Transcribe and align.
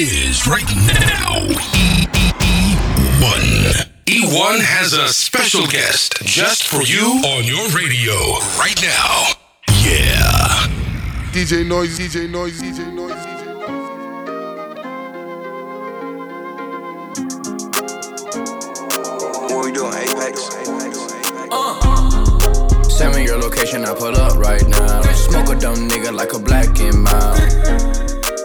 it 0.00 0.12
is 0.12 0.46
right 0.46 0.62
now. 0.86 1.40
E1. 3.18 3.88
E1 4.06 4.60
has 4.62 4.92
a 4.92 5.08
special 5.08 5.66
guest 5.66 6.22
just 6.22 6.68
for 6.68 6.82
you 6.82 7.20
on 7.26 7.42
your 7.42 7.66
radio 7.70 8.14
right 8.56 8.80
now. 8.80 9.26
Yeah. 9.82 10.68
DJ 11.32 11.66
Noise, 11.66 11.98
DJ 11.98 12.30
Noise, 12.30 12.62
DJ 12.62 12.92
Noise, 12.94 13.12
DJ 13.26 13.44
Noise. 13.58 13.98
What 19.50 19.64
we 19.64 19.72
doing, 19.72 19.94
Apex? 19.94 20.54
Uh-huh. 21.50 22.82
Send 22.84 23.16
me 23.16 23.24
your 23.24 23.38
location, 23.38 23.84
I 23.84 23.94
pull 23.94 24.14
up 24.14 24.38
right 24.38 24.64
now. 24.68 25.02
Smoke 25.12 25.48
a 25.48 25.56
dumb 25.58 25.88
nigga 25.88 26.12
like 26.14 26.34
a 26.34 26.38
black 26.38 26.78
and 26.78 27.02
mild. 27.02 27.36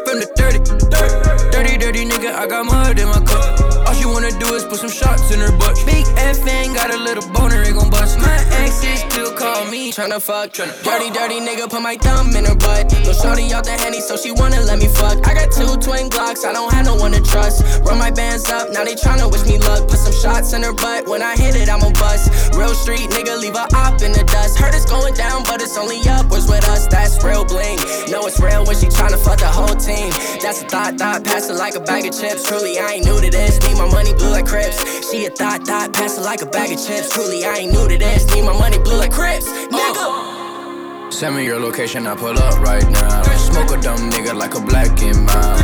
From 0.04 0.20
the 0.20 0.28
dirty, 0.36 0.60
dirty, 0.90 1.33
dirty 1.54 1.78
dirty 1.78 2.04
nigga, 2.04 2.34
I 2.34 2.48
got 2.48 2.66
mud 2.66 2.98
in 3.00 3.08
my 3.08 3.22
cup. 3.22 3.62
All 3.86 3.94
she 3.94 4.06
wanna 4.06 4.32
do 4.40 4.56
is 4.56 4.66
put 4.66 4.80
some 4.80 4.90
shots 4.90 5.30
in 5.32 5.40
her 5.40 5.56
butt. 5.56 5.78
Big 5.86 6.06
F 6.18 6.42
ain't 6.48 6.74
got 6.74 6.90
a 6.90 6.98
little 6.98 7.22
boner, 7.30 7.62
it 7.62 7.74
gon' 7.78 7.92
bust. 7.92 8.18
My 8.18 8.34
exes 8.58 9.06
still 9.06 9.32
call 9.38 9.70
me, 9.70 9.92
tryna 9.92 10.20
fuck. 10.20 10.52
Dirty, 10.54 11.10
dirty 11.14 11.40
nigga, 11.40 11.70
put 11.70 11.84
my 11.84 11.96
thumb 11.98 12.36
in 12.36 12.46
her 12.46 12.56
butt. 12.56 12.92
Little 12.92 13.14
shorty 13.14 13.54
out 13.54 13.66
the 13.66 13.78
henny, 13.78 14.02
so 14.02 14.18
she 14.18 14.32
wanna 14.32 14.62
let 14.62 14.80
me 14.80 14.88
fuck. 14.88 15.22
I 15.28 15.34
got 15.36 15.52
two 15.54 15.78
twin 15.78 16.10
Glocks, 16.10 16.44
I 16.44 16.54
don't 16.54 16.74
have 16.74 16.86
no 16.86 16.96
one 16.96 17.12
to 17.12 17.22
trust. 17.22 17.62
Run 17.86 18.00
my 18.00 18.10
bands 18.10 18.50
up, 18.50 18.72
now 18.72 18.84
they 18.84 18.96
tryna 18.96 19.32
wish 19.32 19.46
me 19.46 19.60
luck. 19.60 19.88
Put 19.88 20.00
some 20.00 20.14
shots 20.14 20.54
in 20.54 20.64
her 20.64 20.74
butt, 20.74 21.08
when 21.08 21.22
I 21.22 21.38
hit 21.38 21.56
it, 21.56 21.70
I'ma 21.70 21.92
bust. 21.92 22.34
Real 22.58 22.74
street 22.74 23.12
nigga, 23.14 23.40
leave 23.40 23.54
a 23.54 23.70
op 23.78 24.02
in 24.02 24.12
the 24.12 24.24
dust. 24.26 24.58
Heard 24.58 24.74
it's 24.74 24.90
going 24.90 25.14
down, 25.14 25.44
but 25.44 25.62
it's 25.62 25.78
only 25.78 26.02
upwards 26.10 26.50
with 26.50 26.66
us. 26.70 26.88
That's 26.88 27.24
real 27.24 27.46
bling. 27.46 27.78
Know 28.10 28.26
it's 28.26 28.40
real 28.40 28.66
when 28.66 28.76
she 28.76 28.88
tryna 28.88 29.22
fuck 29.22 29.38
the 29.38 29.54
whole 29.54 29.76
team. 29.78 30.10
That's 30.42 30.64
a 30.64 30.66
thought, 30.66 30.98
thought, 30.98 31.24
pass 31.24 31.43
it 31.50 31.56
like 31.56 31.76
a 31.76 31.80
bag 31.80 32.06
of 32.06 32.14
chips. 32.18 32.44
Truly, 32.48 32.78
I 32.80 32.94
ain't 32.94 33.06
new 33.06 33.20
to 33.20 33.30
this. 33.30 33.60
Need 33.68 33.78
my 33.78 33.90
money 33.90 34.14
blue 34.14 34.32
like 34.32 34.46
Crips. 34.46 34.78
She 35.10 35.26
a 35.26 35.30
thought, 35.30 35.66
thought, 35.66 35.94
pass 35.94 36.18
it 36.18 36.22
like 36.22 36.42
a 36.42 36.46
bag 36.46 36.72
of 36.72 36.86
chips. 36.86 37.10
Truly, 37.10 37.44
I 37.44 37.56
ain't 37.64 37.74
new 37.74 37.88
to 37.88 37.98
this. 37.98 38.26
Need 38.34 38.44
my 38.44 38.58
money 38.58 38.78
blue 38.80 38.98
like 38.98 39.12
Crips. 39.12 39.48
Nigga. 39.48 41.12
Send 41.14 41.36
me 41.36 41.46
your 41.46 41.60
location, 41.60 42.08
I 42.08 42.16
pull 42.16 42.38
up 42.38 42.60
right 42.62 42.88
now. 42.90 43.24
Smoke 43.38 43.72
a 43.72 43.82
dumb 43.82 44.10
nigga 44.10 44.34
like 44.36 44.56
a 44.56 44.62
black 44.62 45.02
and 45.02 45.26
mild. 45.26 45.60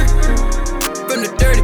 From 1.09 1.21
the 1.25 1.31
dirty, 1.37 1.61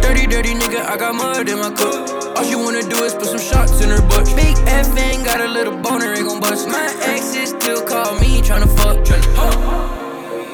dirty, 0.00 0.26
dirty 0.26 0.54
nigga, 0.54 0.84
I 0.84 0.96
got 0.96 1.14
mud 1.14 1.48
in 1.48 1.58
my 1.58 1.70
cup. 1.70 2.36
All 2.36 2.44
she 2.44 2.56
wanna 2.56 2.82
do 2.82 3.04
is 3.04 3.14
put 3.14 3.26
some 3.26 3.38
shots 3.38 3.82
in 3.82 3.90
her 3.90 4.00
butt. 4.08 4.26
Big 4.34 4.56
F 4.66 4.96
ain't 4.96 5.24
got 5.24 5.40
a 5.40 5.48
little 5.48 5.76
boner, 5.76 6.12
it 6.12 6.24
gon' 6.24 6.40
bust. 6.40 6.68
My 6.68 6.86
exes 7.02 7.50
still 7.50 7.82
call 7.84 8.18
me, 8.20 8.40
tryna 8.40 8.68
fuck, 8.76 9.04
tryna 9.04 9.28
fuck. 9.36 9.56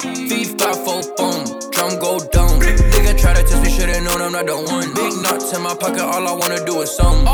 Thief 0.03 0.57
got 0.57 0.75
four 0.75 1.01
boom, 1.15 1.52
drum 1.73 1.99
go 1.99 2.19
down. 2.29 2.59
Nigga 2.59 3.17
try 3.19 3.33
to 3.33 3.43
test 3.43 3.61
me, 3.61 3.69
should've 3.69 4.03
known 4.03 4.21
I'm 4.21 4.31
not 4.31 4.45
the 4.45 4.55
one. 4.55 4.93
Big 4.93 5.13
nuts 5.21 5.53
in 5.53 5.61
my 5.61 5.75
pocket, 5.75 6.01
all 6.01 6.27
I 6.27 6.33
wanna 6.33 6.63
do 6.65 6.81
is 6.81 6.95
some. 6.95 7.25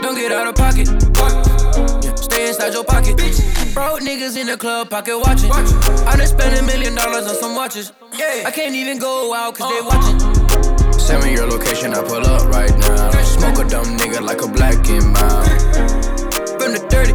Don't 0.00 0.16
get 0.16 0.32
out 0.32 0.48
of 0.48 0.54
pocket. 0.54 0.88
Stay 2.18 2.48
inside 2.48 2.72
your 2.72 2.84
pocket. 2.84 3.16
Broke 3.74 4.00
niggas 4.00 4.36
in 4.36 4.46
the 4.46 4.56
club, 4.56 4.90
pocket 4.90 5.18
watching. 5.18 5.52
I 5.52 6.16
done 6.16 6.26
spent 6.26 6.58
a 6.58 6.62
million 6.64 6.94
dollars 6.94 7.26
on 7.26 7.36
some 7.36 7.54
watches. 7.54 7.92
I 8.14 8.50
can't 8.50 8.74
even 8.74 8.98
go 8.98 9.34
out 9.34 9.54
cause 9.54 9.68
they 9.70 9.82
watching. 9.84 10.18
Send 10.98 11.22
me 11.24 11.34
your 11.34 11.46
location, 11.46 11.92
I 11.92 12.02
pull 12.02 12.26
up 12.26 12.48
right 12.48 12.74
now. 12.78 13.10
Smoke 13.22 13.58
a 13.58 13.68
dumb 13.68 13.96
nigga 13.98 14.20
like 14.20 14.42
a 14.42 14.48
black 14.48 14.88
and 14.88 15.12
mild. 15.12 15.46
From 16.58 16.72
the 16.72 16.80
dirty, 16.88 17.12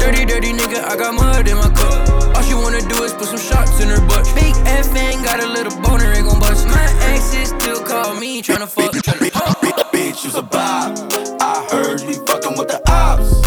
dirty, 0.00 0.24
dirty 0.26 0.52
nigga, 0.52 0.84
I 0.84 0.96
got 0.96 1.14
mud 1.14 1.48
in 1.48 1.56
my 1.56 1.70
cup. 1.70 2.19
All 2.40 2.46
she 2.46 2.54
wanna 2.54 2.80
do 2.80 3.02
is 3.02 3.12
put 3.12 3.26
some 3.26 3.38
shots 3.38 3.80
in 3.82 3.88
her 3.88 4.00
butt. 4.08 4.24
Big 4.34 4.56
F 4.64 4.96
ain't 4.96 5.22
got 5.22 5.40
a 5.40 5.46
little 5.46 5.78
boner, 5.82 6.10
it 6.12 6.22
gon' 6.22 6.40
bust. 6.40 6.66
My 6.68 6.88
exes 7.12 7.50
still 7.50 7.84
call 7.84 8.14
me, 8.14 8.40
tryna 8.40 8.66
fuck, 8.66 8.92
tryna 8.92 9.30
fuck. 9.30 9.92
Bitch, 9.92 10.24
you's 10.24 10.36
a 10.36 10.42
vibe. 10.42 10.96
I 11.42 11.68
heard 11.70 12.00
you 12.00 12.14
fucking 12.24 12.56
with 12.56 12.68
the 12.68 12.80
ops. 12.90 13.46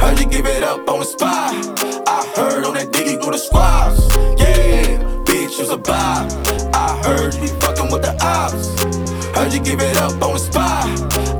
Heard 0.00 0.18
you 0.20 0.26
give 0.26 0.46
it 0.46 0.62
up 0.62 0.88
on 0.88 1.00
the 1.00 1.04
spot. 1.04 1.52
I 2.08 2.24
heard 2.34 2.64
on 2.64 2.72
that 2.74 2.86
diggy 2.92 3.20
through 3.20 3.32
the 3.32 3.38
squads. 3.38 4.00
Yeah, 4.40 4.96
bitch, 5.28 5.58
you's 5.58 5.68
a 5.68 5.76
vibe. 5.76 6.32
I 6.72 6.96
heard 7.04 7.34
you 7.34 7.48
fucking 7.60 7.92
with 7.92 8.00
the 8.00 8.16
ops. 8.24 8.68
Heard 9.36 9.52
you 9.52 9.60
give 9.60 9.82
it 9.82 9.98
up 9.98 10.12
on 10.22 10.32
the 10.32 10.38
spot. 10.38 10.86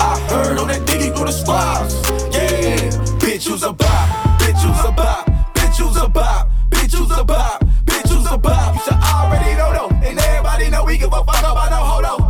I 0.03 0.19
heard 0.28 0.59
on 0.59 0.69
that 0.69 0.82
diggy 0.82 1.17
through 1.17 1.28
the 1.28 1.32
squads. 1.32 1.94
Yeah, 2.31 2.77
bitch, 3.25 3.49
you's 3.49 3.62
a 3.62 3.72
vibe. 3.72 4.38
Bitch, 4.38 4.62
you's 4.62 4.84
a 4.84 4.93
vibe. 4.93 5.55
Bitch, 5.55 5.78
you's 5.78 5.97
a 5.97 6.06
vibe. 6.06 6.30
A 7.20 7.22
vibe. 7.22 7.84
Bitch, 7.84 8.10
you's 8.10 8.25
a 8.25 8.38
vibe. 8.38 8.75
You 8.75 8.81
should 8.81 8.94
already 8.94 9.54
know 9.54 9.72
though, 9.75 9.94
and 10.06 10.19
everybody 10.19 10.70
know 10.70 10.84
we 10.84 10.97
give 10.97 11.12
a 11.12 11.22
fuck 11.22 11.41
about 11.41 11.70
no 11.70 11.76
hold 11.76 12.04
on. 12.06 12.20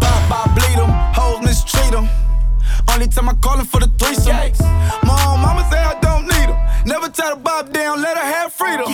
Bop, 0.00 0.28
bop, 0.28 0.54
bleed 0.56 0.76
them, 0.76 0.90
hoes 1.14 1.40
mistreat 1.40 1.92
them. 1.92 2.08
Only 2.90 3.06
time 3.06 3.28
I 3.28 3.34
call 3.34 3.58
him 3.60 3.66
for 3.66 3.78
the 3.78 3.86
threesome. 3.96 4.34
Mom, 5.06 5.40
mama 5.40 5.64
say 5.70 5.78
I 5.78 5.96
don't 6.00 6.26
need 6.26 6.50
him. 6.50 6.58
Never 6.84 7.08
tell 7.08 7.36
the 7.36 7.40
bob 7.40 7.72
down, 7.72 8.02
let 8.02 8.16
her 8.16 8.24
have 8.24 8.52
freedom. 8.52 8.86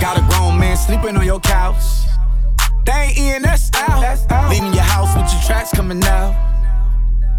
Got 0.00 0.18
a 0.18 0.22
grown 0.28 0.58
man 0.58 0.76
sleeping 0.76 1.16
on 1.16 1.24
your 1.24 1.38
couch. 1.38 1.84
They 2.84 2.92
ain't 2.92 3.18
in, 3.18 3.42
that's 3.42 3.70
out. 3.74 4.50
Leaving 4.50 4.74
your 4.74 4.82
house 4.82 5.14
with 5.16 5.32
your 5.32 5.42
tracks 5.42 5.70
coming 5.70 6.02
out. 6.02 6.34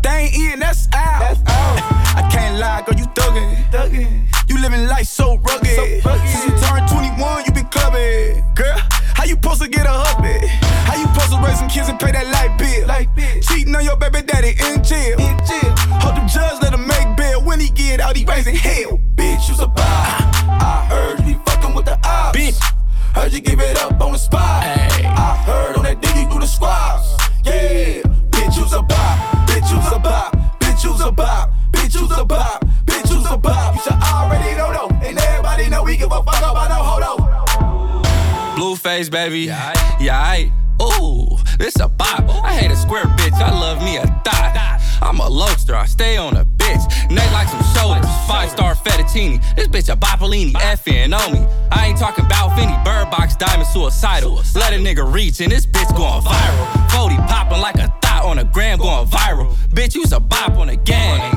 They 0.04 0.32
ain't 0.32 0.54
in, 0.54 0.60
that's 0.60 0.88
out. 0.94 1.95
I 2.16 2.28
can't 2.32 2.60
lie, 2.60 2.82
girl, 2.86 2.96
you 2.98 3.06
thuggin'. 3.08 4.28
You 4.48 4.62
living 4.62 4.88
life 4.88 5.08
so 5.08 5.38
rugged. 5.38 5.68
Since 5.68 6.46
you 6.46 6.52
turned 6.62 6.88
21, 6.90 7.46
you 7.46 7.52
been 7.52 7.66
clubbing. 7.66 8.44
Girl, 8.56 8.78
how 9.14 9.26
you 9.26 9.36
supposed 9.36 9.62
to 9.62 9.68
get 9.68 9.86
a 9.86 9.92
hubby? 9.92 10.48
How 10.88 10.96
you 10.96 11.08
supposed 11.08 11.32
to 11.32 11.42
raise 11.46 11.60
some 11.60 11.70
kids 11.70 11.90
and 11.90 12.00
pay 12.00 12.12
that 12.12 12.28
light 12.28 12.58
bill? 12.58 13.42
Cheating 13.42 13.76
on 13.76 13.84
your 13.84 13.98
baby 13.98 14.22
daddy 14.22 14.50
in 14.50 14.84
jail. 14.84 15.18
Hope 16.00 16.16
the 16.16 16.26
judge 16.32 16.62
let 16.62 16.74
him 16.74 16.88
make 16.88 17.18
bail. 17.18 17.44
When 17.44 17.60
he 17.60 17.70
get 17.70 18.00
out, 18.00 18.16
he 18.16 18.26
raising 18.26 18.56
hell. 18.56 19.00
Bitch, 19.16 19.50
you's 19.50 19.60
a 19.60 19.68
vibe. 19.68 19.76
I 19.78 20.86
heard 20.90 21.20
you 21.20 21.36
be 21.36 21.40
fucking 21.46 21.74
with 21.76 21.86
the 21.86 22.00
ops. 22.04 22.38
Bitch. 22.38 22.60
Heard 23.14 23.32
you 23.32 23.40
give 23.40 23.62
it 23.62 23.78
up 23.82 24.00
on 24.02 24.12
the 24.12 24.18
spot. 24.18 24.64
I 24.64 25.42
heard 25.46 25.78
on 25.78 25.84
that 25.84 26.02
diggy 26.02 26.30
through 26.30 26.42
the 26.42 26.48
squads. 26.48 27.16
Yeah, 27.46 28.02
bitch, 28.30 28.58
you's 28.58 28.74
a 28.74 28.80
vibe. 28.80 29.48
Bitch, 29.48 29.72
you's 29.72 29.88
a 29.88 30.00
vibe. 30.00 30.60
Bitch, 30.60 30.84
you's 30.84 31.00
a 31.00 31.12
vibe. 31.12 31.55
Bitch, 31.96 32.02
you's 32.02 32.12
a 32.12 32.26
vibe. 32.26 32.60
Bitch, 32.86 33.10
you's 33.10 33.26
a 33.26 33.38
vibe. 33.38 33.76
You 33.76 33.82
should 33.82 33.94
already 33.94 34.56
know 34.58 34.74
though. 34.74 35.08
And 35.08 35.18
everybody 35.18 35.70
know 35.70 35.84
we 35.84 35.96
give 35.96 36.12
a 36.12 36.22
fuck 36.24 36.40
about 36.40 36.70
no 36.70 36.84
hold 36.84 37.04
on. 37.04 38.58
Blueface, 38.58 39.10
baby. 39.10 39.44
Yeah, 39.44 40.20
I. 40.20 40.52
Ooh, 40.82 41.38
this 41.58 41.80
a 41.80 41.88
bop. 41.88 42.28
I 42.44 42.54
hate 42.54 42.70
a 42.70 42.76
square 42.76 43.06
bitch. 43.06 43.40
I 43.40 43.50
love 43.50 43.82
me 43.82 43.96
a 43.96 44.06
thot. 44.26 44.82
I'm 45.02 45.22
a 45.22 45.30
lobster. 45.30 45.74
I 45.74 45.86
stay 45.86 46.18
on 46.18 46.36
a 46.36 46.44
bitch. 46.44 47.10
Neck 47.10 47.32
like 47.32 47.48
some 47.48 47.64
shoulders. 47.74 48.10
Five 48.28 48.50
star 48.50 48.76
fettuccine. 48.76 49.42
This 49.56 49.70
bitch 49.70 49.92
a 49.92 49.96
Boppolini. 49.96 50.52
Effing 50.52 51.18
on 51.18 51.32
me. 51.32 51.48
I 51.72 51.88
ain't 51.88 51.98
talking 51.98 52.26
about 52.26 52.58
Finny. 52.58 52.76
Bird 52.84 53.10
box 53.10 53.38
diamond 53.38 53.70
suicidal. 53.70 54.42
Let 54.54 54.74
a 54.74 54.78
nigga 54.78 55.10
reach 55.10 55.40
and 55.40 55.50
this 55.50 55.66
bitch 55.66 55.96
going 55.96 56.22
viral. 56.24 56.92
40 56.92 57.16
popping 57.16 57.62
like 57.62 57.78
a 57.78 57.88
on 58.26 58.40
a 58.40 58.44
gram 58.44 58.78
going 58.80 59.08
viral. 59.08 59.54
Bitch, 59.70 59.96
you's 59.96 60.12
a 60.12 60.20
bop 60.20 60.52
on 60.58 60.70
a 60.70 60.76
gang. 60.76 61.32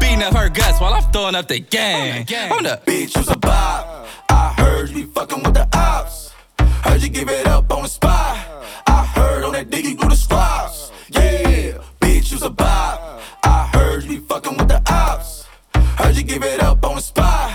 Beating 0.00 0.22
up 0.22 0.34
her 0.34 0.48
guts 0.48 0.80
while 0.80 0.94
I'm 0.94 1.02
throwing 1.12 1.34
up 1.34 1.48
the 1.48 1.60
gang. 1.60 2.20
On 2.52 2.62
the 2.62 2.80
Bitch, 2.86 3.14
you's 3.16 3.28
a 3.28 3.34
vibe. 3.34 4.06
I 4.28 4.54
heard 4.56 4.88
you 4.90 5.06
be 5.06 5.12
fucking 5.12 5.42
with 5.42 5.54
the 5.54 5.68
ops. 5.76 6.32
Heard 6.58 7.02
you 7.02 7.08
give 7.08 7.28
it 7.28 7.46
up 7.46 7.70
on 7.72 7.82
the 7.82 7.88
spot. 7.88 8.38
I 8.86 9.04
heard 9.14 9.44
on 9.44 9.52
that 9.52 9.70
diggy 9.70 9.98
through 9.98 10.10
the 10.10 10.16
squads. 10.16 10.90
Yeah, 11.10 11.78
bitch, 12.00 12.32
you's 12.32 12.42
a 12.42 12.50
vibe. 12.50 13.20
I 13.42 13.70
heard 13.72 14.04
you 14.04 14.20
be 14.20 14.26
fucking 14.26 14.56
with 14.56 14.68
the 14.68 14.82
ops. 14.90 15.46
Heard 15.74 16.16
you 16.16 16.22
give 16.22 16.42
it 16.42 16.60
up 16.60 16.84
on 16.84 16.96
the 16.96 17.02
spot. 17.02 17.50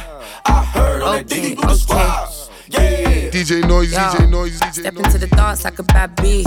I 0.45 0.63
heard 0.63 1.01
on 1.01 1.15
that 1.17 1.27
diggy 1.27 1.55
through 1.55 1.69
the 1.69 1.75
squads. 1.75 2.49
Yeah. 2.67 3.29
DJ 3.31 3.67
Noise, 3.67 3.91
Yo, 3.93 3.99
DJ 3.99 4.29
Noise, 4.29 4.59
DJ 4.59 4.73
Step 4.73 4.93
Noise. 4.93 5.05
into 5.05 5.17
the 5.17 5.35
dance 5.35 5.63
like 5.63 5.79
a 5.79 5.83
bad 5.83 6.15
bee. 6.15 6.45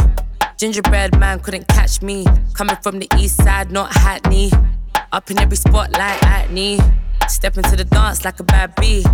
Gingerbread 0.62 1.19
man 1.19 1.41
couldn't 1.41 1.67
catch 1.67 2.03
me. 2.03 2.25
Coming 2.55 2.76
from 2.85 3.00
the 3.00 3.09
east 3.19 3.43
side, 3.43 3.73
not 3.73 3.93
Hackney. 3.93 4.53
Up 5.11 5.29
in 5.29 5.41
every 5.41 5.56
spot 5.56 5.91
like 5.91 6.20
Hackney. 6.20 6.79
Step 7.26 7.56
into 7.56 7.75
the 7.75 7.82
dance 7.82 8.25
like 8.25 8.38
a 8.38 8.44
bad 8.44 8.73
bee. 8.76 9.05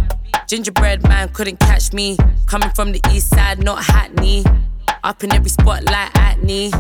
Gingerbread 0.47 1.03
man 1.05 1.31
couldn't 1.31 1.59
catch 1.59 1.95
me. 1.95 2.19
Coming 2.45 2.69
from 2.73 2.93
the 2.93 3.01
east 3.11 3.31
side, 3.31 3.65
not 3.65 3.83
Hackney. 3.83 4.45
Up 5.03 5.25
in 5.25 5.33
every 5.33 5.49
spot 5.49 5.85
like 5.85 6.15
Hackney. 6.19 6.71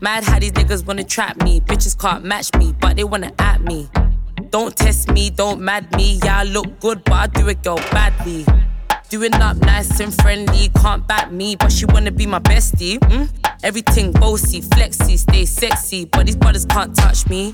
Mad 0.00 0.24
how 0.24 0.40
these 0.40 0.50
niggas 0.50 0.84
wanna 0.84 1.04
trap 1.04 1.40
me. 1.44 1.60
Bitches 1.60 1.96
can't 1.96 2.24
match 2.24 2.52
me, 2.54 2.74
but 2.80 2.96
they 2.96 3.04
wanna 3.04 3.30
at 3.38 3.62
me. 3.62 3.88
Don't 4.50 4.74
test 4.74 5.12
me, 5.12 5.30
don't 5.30 5.60
mad 5.60 5.94
me. 5.94 6.18
Yeah, 6.24 6.40
I 6.40 6.42
look 6.42 6.80
good, 6.80 7.04
but 7.04 7.14
I 7.14 7.26
do 7.28 7.46
it, 7.46 7.62
girl, 7.62 7.76
badly. 7.92 8.44
Doing 9.10 9.34
up 9.34 9.58
nice 9.58 10.00
and 10.00 10.12
friendly, 10.12 10.70
can't 10.70 11.06
back 11.06 11.30
me, 11.30 11.54
but 11.54 11.70
she 11.70 11.86
wanna 11.86 12.10
be 12.10 12.26
my 12.26 12.40
bestie. 12.40 12.98
Mm? 12.98 13.47
Everything 13.64 14.12
bossy, 14.12 14.60
flexy, 14.60 15.16
stay 15.16 15.44
sexy, 15.44 16.04
but 16.04 16.26
these 16.26 16.36
brothers 16.36 16.64
can't 16.64 16.94
touch 16.94 17.28
me. 17.28 17.52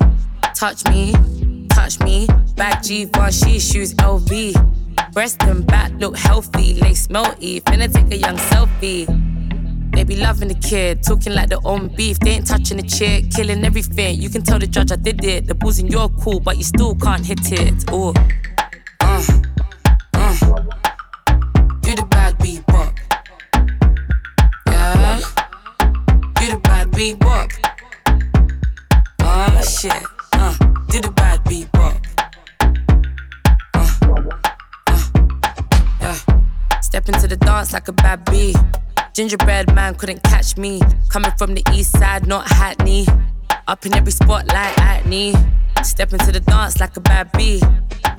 Touch 0.54 0.84
me, 0.86 1.12
touch 1.70 1.98
me. 2.00 2.26
Back 2.56 2.82
G1, 2.82 3.44
she 3.44 3.58
shoes 3.58 3.94
LV. 3.94 5.12
Breast 5.12 5.42
and 5.42 5.66
back 5.66 5.92
look 5.98 6.16
healthy, 6.16 6.74
lace 6.74 7.06
melty. 7.08 7.62
Finna 7.62 7.92
take 7.92 8.12
a 8.12 8.18
young 8.18 8.36
selfie. 8.36 9.06
Be 10.06 10.16
loving 10.16 10.48
the 10.48 10.54
kid. 10.54 11.02
Talking 11.02 11.32
like 11.32 11.48
their 11.48 11.64
own 11.64 11.88
beef. 11.88 12.18
They 12.18 12.32
ain't 12.32 12.46
touching 12.46 12.76
the 12.76 12.82
chick, 12.82 13.30
killing 13.30 13.64
everything. 13.64 14.20
You 14.20 14.28
can 14.28 14.42
tell 14.42 14.58
the 14.58 14.66
judge 14.66 14.92
I 14.92 14.96
did 14.96 15.24
it. 15.24 15.46
The 15.46 15.54
ball's 15.54 15.78
in 15.78 15.86
your 15.86 16.10
cool, 16.20 16.40
but 16.40 16.58
you 16.58 16.64
still 16.64 16.94
can't 16.94 17.24
hit 17.24 17.52
it. 17.52 17.84
Oh. 17.88 18.12
Like 37.75 37.88
a 37.88 37.93
bad 37.93 38.25
bee. 38.26 38.55
Gingerbread 39.15 39.75
man 39.75 39.97
couldn't 39.97 40.23
catch 40.23 40.56
me. 40.56 40.81
Coming 41.09 41.32
from 41.37 41.55
the 41.55 41.62
east 41.73 41.91
side, 41.99 42.25
not 42.26 42.47
Hackney. 42.49 43.05
Up 43.67 43.85
in 43.85 43.93
every 43.94 44.12
spotlight, 44.12 44.79
acne. 44.79 45.35
Step 45.82 46.12
into 46.12 46.31
the 46.31 46.41
dance 46.41 46.79
like 46.79 46.97
a 46.97 47.00
bad 47.00 47.32
bee. 47.32 47.61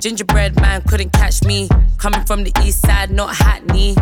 Gingerbread 0.06 0.54
man 0.60 0.82
couldn't 0.82 1.12
catch 1.12 1.42
me. 1.42 1.68
Coming 1.98 2.24
from 2.26 2.44
the 2.44 2.52
east 2.64 2.82
side, 2.82 3.10
not 3.10 3.34
Hackney. 3.34 3.96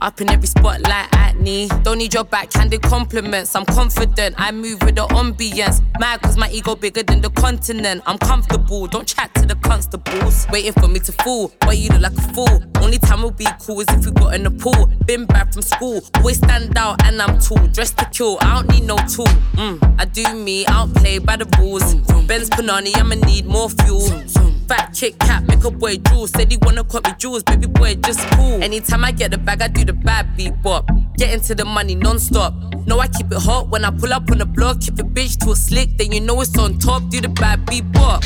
Up 0.00 0.18
in 0.22 0.30
every 0.30 0.46
spotlight, 0.46 1.08
acne. 1.12 1.68
Don't 1.82 1.98
need 1.98 2.14
your 2.14 2.24
backhanded 2.24 2.80
compliments. 2.80 3.54
I'm 3.54 3.66
confident. 3.66 4.34
I 4.38 4.50
move 4.50 4.80
with 4.80 4.94
the 4.94 5.06
ambience. 5.08 5.82
Mad 6.00 6.22
cause 6.22 6.38
my 6.38 6.48
ego 6.48 6.74
bigger 6.74 7.02
than 7.02 7.20
the 7.20 7.28
continent. 7.28 8.02
I'm 8.06 8.16
comfortable. 8.16 8.86
Don't 8.86 9.06
chat 9.06 9.34
to 9.34 9.44
the 9.44 9.56
constables. 9.56 10.46
Waiting 10.50 10.72
for 10.72 10.88
me 10.88 11.00
to 11.00 11.12
fall, 11.12 11.52
but 11.60 11.76
you 11.76 11.90
look 11.90 12.00
like 12.00 12.16
a 12.16 12.32
fool. 12.32 12.62
Only 12.80 12.96
time 12.96 13.20
we'll 13.20 13.32
be 13.32 13.46
cool 13.60 13.80
is 13.80 13.88
if 13.90 14.06
we 14.06 14.12
got 14.12 14.34
in 14.34 14.44
the 14.44 14.50
pool. 14.50 14.88
Been 15.04 15.26
back 15.26 15.52
from 15.52 15.60
school, 15.60 16.00
always 16.14 16.38
stand 16.38 16.78
out 16.78 17.04
and 17.04 17.20
I'm 17.20 17.38
tall. 17.38 17.66
Dressed 17.66 17.98
to 17.98 18.06
kill, 18.06 18.38
I 18.40 18.54
don't 18.54 18.70
need 18.70 18.84
no 18.84 18.96
tool. 18.96 19.26
Mm, 19.60 20.00
I 20.00 20.06
do 20.06 20.34
me, 20.34 20.64
I 20.64 20.78
don't 20.78 20.96
play 20.96 21.18
by 21.18 21.36
the 21.36 21.44
rules. 21.58 21.94
Benz 22.26 22.48
Panani, 22.48 22.96
I'ma 22.96 23.16
need 23.26 23.44
more 23.44 23.68
fuel. 23.68 24.51
Fat 24.72 24.88
Kit 24.94 25.18
Kat, 25.18 25.46
make 25.46 25.62
a 25.64 25.70
boy 25.70 25.98
drool. 25.98 26.26
Said 26.26 26.50
he 26.50 26.56
wanna 26.62 26.82
cut 26.82 27.04
me 27.04 27.12
jewels, 27.18 27.42
baby 27.42 27.66
boy, 27.66 27.94
just 27.96 28.20
cool. 28.30 28.62
Anytime 28.62 29.04
I 29.04 29.12
get 29.12 29.30
the 29.30 29.36
bag, 29.36 29.60
I 29.60 29.68
do 29.68 29.84
the 29.84 29.92
bad 29.92 30.34
beat 30.34 30.62
bop. 30.62 30.88
Get 31.18 31.34
into 31.34 31.54
the 31.54 31.66
money 31.66 31.94
non-stop. 31.94 32.54
No, 32.86 32.98
I 32.98 33.08
keep 33.08 33.30
it 33.30 33.38
hot 33.38 33.68
when 33.68 33.84
I 33.84 33.90
pull 33.90 34.14
up 34.14 34.30
on 34.30 34.38
the 34.38 34.46
block. 34.46 34.80
Keep 34.80 34.94
the 34.94 35.02
bitch 35.02 35.36
to 35.44 35.50
a 35.50 35.56
slick, 35.56 35.98
then 35.98 36.10
you 36.10 36.22
know 36.22 36.40
it's 36.40 36.58
on 36.58 36.78
top. 36.78 37.02
Do 37.10 37.20
the 37.20 37.28
bad 37.28 37.66
beat 37.66 37.92
bop. 37.92 38.24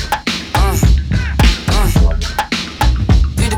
Uh, 0.54 0.54
uh. 0.54 0.76
Beat 3.36 3.52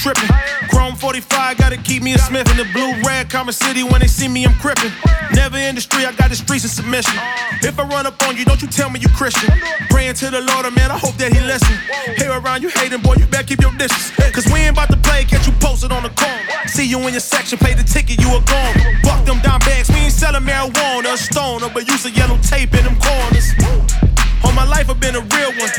tripping. 0.00 0.32
Chrome 0.72 0.96
45, 0.96 1.58
gotta 1.58 1.76
keep 1.76 2.02
me 2.02 2.14
a 2.14 2.18
Smith 2.18 2.50
in 2.50 2.56
the 2.56 2.64
blue 2.72 2.96
red 3.04 3.28
Commerce 3.28 3.58
City. 3.58 3.82
When 3.82 4.00
they 4.00 4.06
see 4.06 4.28
me, 4.28 4.46
I'm 4.46 4.54
crippin'. 4.56 4.92
Never 5.34 5.58
in 5.58 5.74
the 5.74 5.80
street, 5.80 6.06
I 6.06 6.12
got 6.12 6.30
the 6.30 6.36
streets 6.36 6.64
in 6.64 6.70
submission. 6.70 7.14
If 7.60 7.78
I 7.78 7.84
run 7.84 8.06
up 8.06 8.16
on 8.24 8.36
you, 8.36 8.44
don't 8.44 8.60
you 8.62 8.68
tell 8.68 8.88
me 8.88 8.98
you 8.98 9.08
Christian. 9.10 9.52
Praying 9.90 10.14
to 10.24 10.30
the 10.30 10.40
Lord, 10.40 10.64
man, 10.74 10.90
I 10.90 10.98
hope 10.98 11.16
that 11.16 11.32
he 11.32 11.40
listen. 11.40 11.76
Here 12.16 12.32
around 12.32 12.62
you 12.62 12.70
hating, 12.70 13.02
boy, 13.02 13.14
you 13.18 13.26
better 13.26 13.44
keep 13.44 13.60
your 13.60 13.76
distance. 13.76 14.10
Cause 14.32 14.46
we 14.52 14.60
ain't 14.60 14.72
about 14.72 14.88
to 14.88 14.96
play, 14.96 15.24
catch 15.24 15.46
you 15.46 15.52
posted 15.60 15.92
on 15.92 16.02
the 16.02 16.12
corner. 16.16 16.40
See 16.66 16.86
you 16.88 16.98
in 17.06 17.12
your 17.12 17.20
section, 17.20 17.58
pay 17.58 17.74
the 17.74 17.84
ticket, 17.84 18.20
you 18.20 18.28
a 18.32 18.40
gone. 18.40 18.74
Fuck 19.04 19.26
them 19.26 19.40
down 19.40 19.60
bags, 19.60 19.90
we 19.90 20.08
ain't 20.08 20.12
selling 20.12 20.42
marijuana, 20.42 21.12
a 21.12 21.18
stoner, 21.18 21.68
but 21.68 21.86
use 21.86 22.06
a 22.06 22.10
yellow 22.10 22.38
tape 22.40 22.72
in 22.72 22.84
them 22.84 22.96
corners. 22.96 24.09
All 24.44 24.52
my 24.52 24.64
life 24.64 24.88
I've 24.90 25.00
been 25.00 25.16
a 25.16 25.20
real 25.20 25.52
one. 25.58 25.70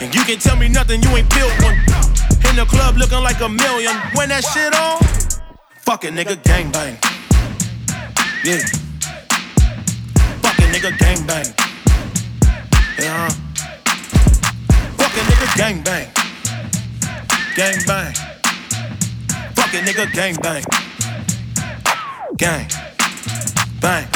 And 0.00 0.14
you 0.14 0.22
can 0.24 0.38
tell 0.38 0.56
me 0.56 0.68
nothing, 0.68 1.02
you 1.02 1.10
ain't 1.10 1.28
built 1.30 1.52
one. 1.62 1.76
In 2.48 2.56
the 2.56 2.66
club 2.68 2.96
looking 2.96 3.22
like 3.22 3.40
a 3.40 3.48
million. 3.48 3.94
When 4.14 4.28
that 4.28 4.44
shit 4.44 4.74
on, 4.74 4.98
fuck 5.80 6.04
a 6.04 6.08
nigga 6.08 6.36
gangbang. 6.42 6.96
Yeah. 8.44 8.58
Fuck 10.42 10.58
a 10.58 10.66
nigga 10.72 10.90
gangbang. 10.98 11.48
Yeah. 12.98 13.28
Fuck 14.98 15.14
a 15.16 15.22
nigga 15.30 15.46
gangbang. 15.56 16.08
Gangbang. 17.56 18.12
Fuck 19.54 19.74
a 19.74 19.80
nigga 19.86 20.06
gangbang. 20.12 20.64
Gang. 22.36 22.66
Bang. 23.80 24.06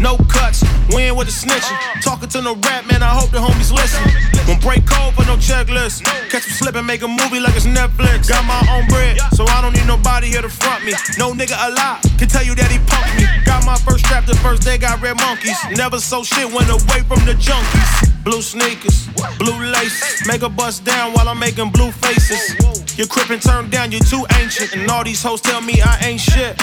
No 0.00 0.16
cuts, 0.28 0.62
we 0.94 1.02
ain't 1.08 1.16
with 1.16 1.28
the 1.28 1.34
snitching. 1.34 1.76
Talking 2.02 2.28
to 2.30 2.42
no 2.42 2.54
rap, 2.56 2.86
man, 2.90 3.02
I 3.02 3.12
hope 3.12 3.30
the 3.30 3.38
homies 3.38 3.72
listen. 3.72 4.02
Won't 4.48 4.62
break 4.62 4.86
code 4.86 5.14
for 5.14 5.24
no 5.24 5.36
checklist. 5.36 6.04
Catch 6.30 6.46
me 6.46 6.52
slipping, 6.52 6.86
make 6.86 7.02
a 7.02 7.08
movie 7.08 7.40
like 7.40 7.54
it's 7.56 7.66
Netflix. 7.66 8.28
Got 8.28 8.44
my 8.46 8.60
own 8.72 8.86
bread, 8.88 9.18
so 9.34 9.44
I 9.44 9.60
don't 9.60 9.74
need 9.74 9.86
nobody 9.86 10.28
here 10.28 10.42
to 10.42 10.48
front 10.48 10.84
me. 10.84 10.92
No 11.18 11.32
nigga 11.32 11.56
alive 11.68 12.00
can 12.18 12.28
tell 12.28 12.44
you 12.44 12.54
that 12.54 12.70
he 12.70 12.78
punked 12.78 13.12
me. 13.16 13.24
Got 13.44 13.64
my 13.64 13.76
first 13.76 14.04
trap 14.04 14.26
the 14.26 14.36
first 14.36 14.62
day, 14.62 14.78
got 14.78 15.00
red 15.02 15.16
monkeys. 15.16 15.58
Never 15.76 15.98
so 15.98 16.22
shit, 16.22 16.50
went 16.50 16.70
away 16.70 17.04
from 17.04 17.20
the 17.28 17.34
junkies. 17.36 18.24
Blue 18.24 18.42
sneakers, 18.42 19.08
blue 19.38 19.58
laces. 19.72 20.26
Make 20.26 20.42
a 20.42 20.48
bust 20.48 20.84
down 20.84 21.12
while 21.12 21.28
I'm 21.28 21.38
making 21.38 21.70
blue 21.70 21.92
faces. 21.92 22.56
You're 22.96 23.06
crippin' 23.06 23.40
turned 23.40 23.70
down, 23.70 23.92
you're 23.92 24.00
too 24.00 24.26
ancient. 24.40 24.74
And 24.74 24.90
all 24.90 25.04
these 25.04 25.22
hoes 25.22 25.40
tell 25.40 25.60
me 25.60 25.80
I 25.80 25.98
ain't 26.04 26.20
shit. 26.20 26.58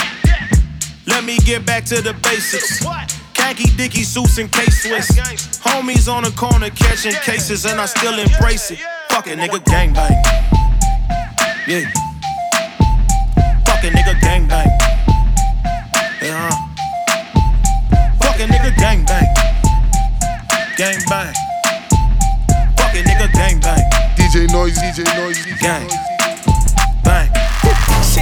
Let 1.07 1.24
me 1.24 1.38
get 1.39 1.66
back 1.66 1.86
to 1.86 2.01
the 2.01 2.13
basics. 2.13 2.84
Khaki 3.46 3.70
dicky 3.78 4.02
suits 4.02 4.40
and 4.40 4.52
K 4.52 4.66
Swiss. 4.72 5.12
Homies 5.62 6.12
on 6.12 6.24
the 6.24 6.32
corner 6.32 6.72
catching 6.72 7.14
cases, 7.14 7.64
and 7.68 7.80
I 7.80 7.86
still 7.86 8.18
embrace 8.18 8.72
it. 8.72 8.80
Fuck 9.10 9.28
a 9.28 9.36
nigga 9.36 9.60
gangbang. 9.70 10.10
Yeah. 11.68 11.86
Fuck 13.68 13.84
a 13.84 13.92
nigga 13.94 14.16
gangbang. 14.20 14.66
Yeah. 16.24 16.50
Uh. 16.50 16.58
Fuck 18.24 18.40
a 18.40 18.48
nigga 18.48 18.74
gangbang. 18.82 19.30
Gangbang. 20.75 21.34
Fuck 22.78 22.96
a 22.96 23.04
nigga 23.04 23.28
gangbang. 23.28 24.16
DJ 24.16 24.52
Noise, 24.52 24.80
DJ 24.80 25.04
Noise, 25.20 25.46
DJ 25.46 25.62
Gang. 25.62 25.84
Noise. 25.84 26.14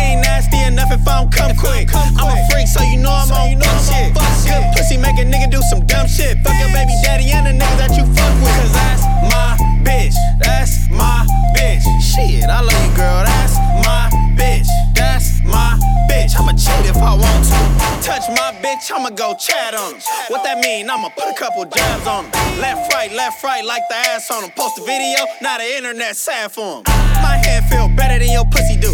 Ain't 0.04 0.22
nasty 0.22 0.60
enough 0.64 0.92
if 0.92 1.08
I 1.08 1.20
don't 1.20 1.32
come 1.32 1.56
quick. 1.56 1.88
I'm 1.96 2.28
a 2.28 2.38
freak, 2.52 2.68
so 2.68 2.82
you 2.84 2.98
know 2.98 3.12
I'm 3.12 3.32
on 3.32 3.62
fuck 3.62 3.80
shit. 3.88 4.14
Good 4.48 4.64
pussy 4.76 4.98
make 4.98 5.18
a 5.18 5.26
nigga 5.26 5.50
do 5.50 5.62
some 5.72 5.86
dumb 5.86 6.08
shit. 6.08 6.38
Fuck 6.44 6.58
your 6.60 6.72
baby 6.76 6.94
daddy 7.04 7.32
and 7.32 7.48
the 7.48 7.54
niggas 7.56 7.80
that 7.80 7.92
you 7.98 8.06
fuck 8.16 8.34
with. 8.44 8.56
Cause 8.60 8.74
that's 8.74 9.04
my 9.32 9.56
bitch. 9.88 10.16
That's 10.40 10.90
my 10.90 11.26
bitch. 11.56 11.84
Shit, 12.02 12.50
I 12.50 12.60
love 12.62 12.82
you, 12.86 12.94
girl. 12.96 13.24
That's 13.24 13.56
my 13.88 14.12
bitch. 14.36 14.68
That's 14.96 15.42
my 15.44 15.80
bitch. 16.10 16.36
I'ma 16.38 16.54
cheat 16.54 16.86
if 16.90 16.98
I 16.98 17.14
want 17.16 17.44
to. 17.48 17.60
Touch 18.04 18.28
my 18.36 18.52
bitch, 18.62 18.92
I'ma 18.92 19.12
go 19.12 19.34
chat 19.40 19.74
on 19.74 19.96
'em. 19.96 20.02
What 20.28 20.44
that 20.44 20.60
mean? 20.60 20.90
I'ma 20.90 21.10
put 21.10 21.28
a 21.30 21.34
couple 21.34 21.64
jabs 21.66 22.06
on 22.06 22.26
'em. 22.26 22.60
Left, 22.60 22.92
right, 22.94 23.12
left, 23.14 23.42
right, 23.44 23.64
like 23.64 23.84
the 23.90 23.96
ass 23.96 24.30
on 24.30 24.44
'em. 24.44 24.52
Post 24.52 24.80
a 24.80 24.84
video, 24.84 25.26
now 25.42 25.58
the 25.58 25.78
internet 25.78 26.18
sad 26.18 26.52
for 26.52 26.64
for 26.64 26.78
'em. 26.78 26.84
Ah. 26.88 27.20
My 27.22 27.38
head 27.38 27.64
feel 27.70 27.88
better 27.90 28.20
than 28.20 28.32
your 28.32 28.46
pussy 28.46 28.76
do. 28.76 28.92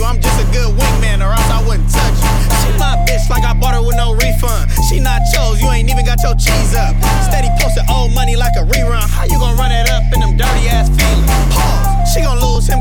You. 0.00 0.06
I'm 0.06 0.20
just 0.20 0.40
a 0.40 0.46
good 0.50 0.72
wingman, 0.72 1.20
or 1.20 1.32
else 1.36 1.50
I 1.52 1.60
wouldn't 1.68 1.88
touch 1.92 2.16
you. 2.16 2.32
She 2.64 2.70
my 2.80 2.96
bitch 3.04 3.28
like 3.28 3.44
I 3.44 3.52
bought 3.52 3.74
her 3.76 3.84
with 3.84 3.96
no 3.96 4.16
refund. 4.16 4.72
She 4.88 4.98
not 4.98 5.20
chose, 5.32 5.60
you 5.60 5.68
ain't 5.68 5.90
even 5.90 6.04
got 6.04 6.22
your 6.24 6.34
cheese 6.34 6.74
up. 6.74 6.96
Steady 7.28 7.52
posting 7.60 7.84
old 7.92 8.12
money 8.14 8.36
like 8.36 8.56
a 8.56 8.64
rerun. 8.64 9.04
How 9.04 9.24
you 9.24 9.38
gonna 9.38 9.60
run 9.60 9.70
it 9.70 9.89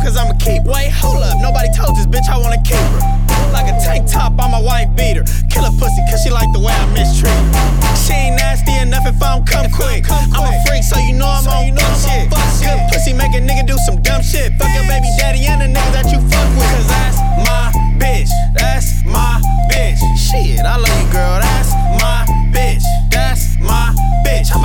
cause 0.09 0.17
I'ma 0.17 0.33
keep. 0.41 0.65
Wait, 0.65 0.89
hold 0.89 1.21
up, 1.21 1.37
nobody 1.37 1.69
told 1.77 1.93
this 1.93 2.09
bitch 2.09 2.25
I 2.25 2.37
wanna 2.41 2.57
keep 2.65 2.81
her. 2.97 3.01
Like 3.53 3.69
a 3.69 3.77
tank 3.77 4.09
top, 4.09 4.33
I'm 4.41 4.57
a 4.57 4.61
white 4.61 4.97
beater. 4.97 5.21
Kill 5.53 5.65
a 5.65 5.71
pussy 5.77 6.01
cause 6.09 6.25
she 6.25 6.33
like 6.33 6.49
the 6.49 6.59
way 6.59 6.73
I 6.73 6.85
mistreat. 6.97 7.37
She 7.93 8.13
ain't 8.17 8.41
nasty 8.41 8.73
enough 8.81 9.05
if 9.05 9.21
I 9.21 9.37
don't 9.37 9.45
come 9.45 9.69
quick. 9.69 10.09
I'm 10.09 10.49
a 10.49 10.53
freak, 10.65 10.81
so 10.81 10.97
you 10.97 11.13
know 11.13 11.29
I'm 11.29 11.45
so 11.45 11.51
on 11.51 11.65
you 11.67 11.73
know 11.77 11.85
I'm 11.85 12.01
shit. 12.01 12.25
On 12.25 12.41
fuck 12.41 12.49
Good 12.65 12.81
pussy 12.89 13.13
make 13.13 13.37
a 13.37 13.41
nigga 13.41 13.65
do 13.69 13.77
some 13.85 14.01
dumb 14.01 14.23
shit. 14.25 14.57
Fuck 14.57 14.73
your 14.73 14.87
baby 14.89 15.09
daddy 15.21 15.45
and 15.45 15.61
the 15.61 15.69
nigga 15.69 15.91
that 15.93 16.09
you 16.09 16.17
fuck 16.25 16.49
with. 16.57 16.69
Cause 16.73 16.89
that's 16.89 17.17
my 17.45 17.69
bitch. 18.01 18.33
That's 18.57 19.05
my 19.05 19.37
bitch. 19.69 20.01
Shit, 20.17 20.65
I 20.65 20.77
love 20.77 20.89
you, 20.89 21.09
girl. 21.13 21.37
That's 21.37 21.48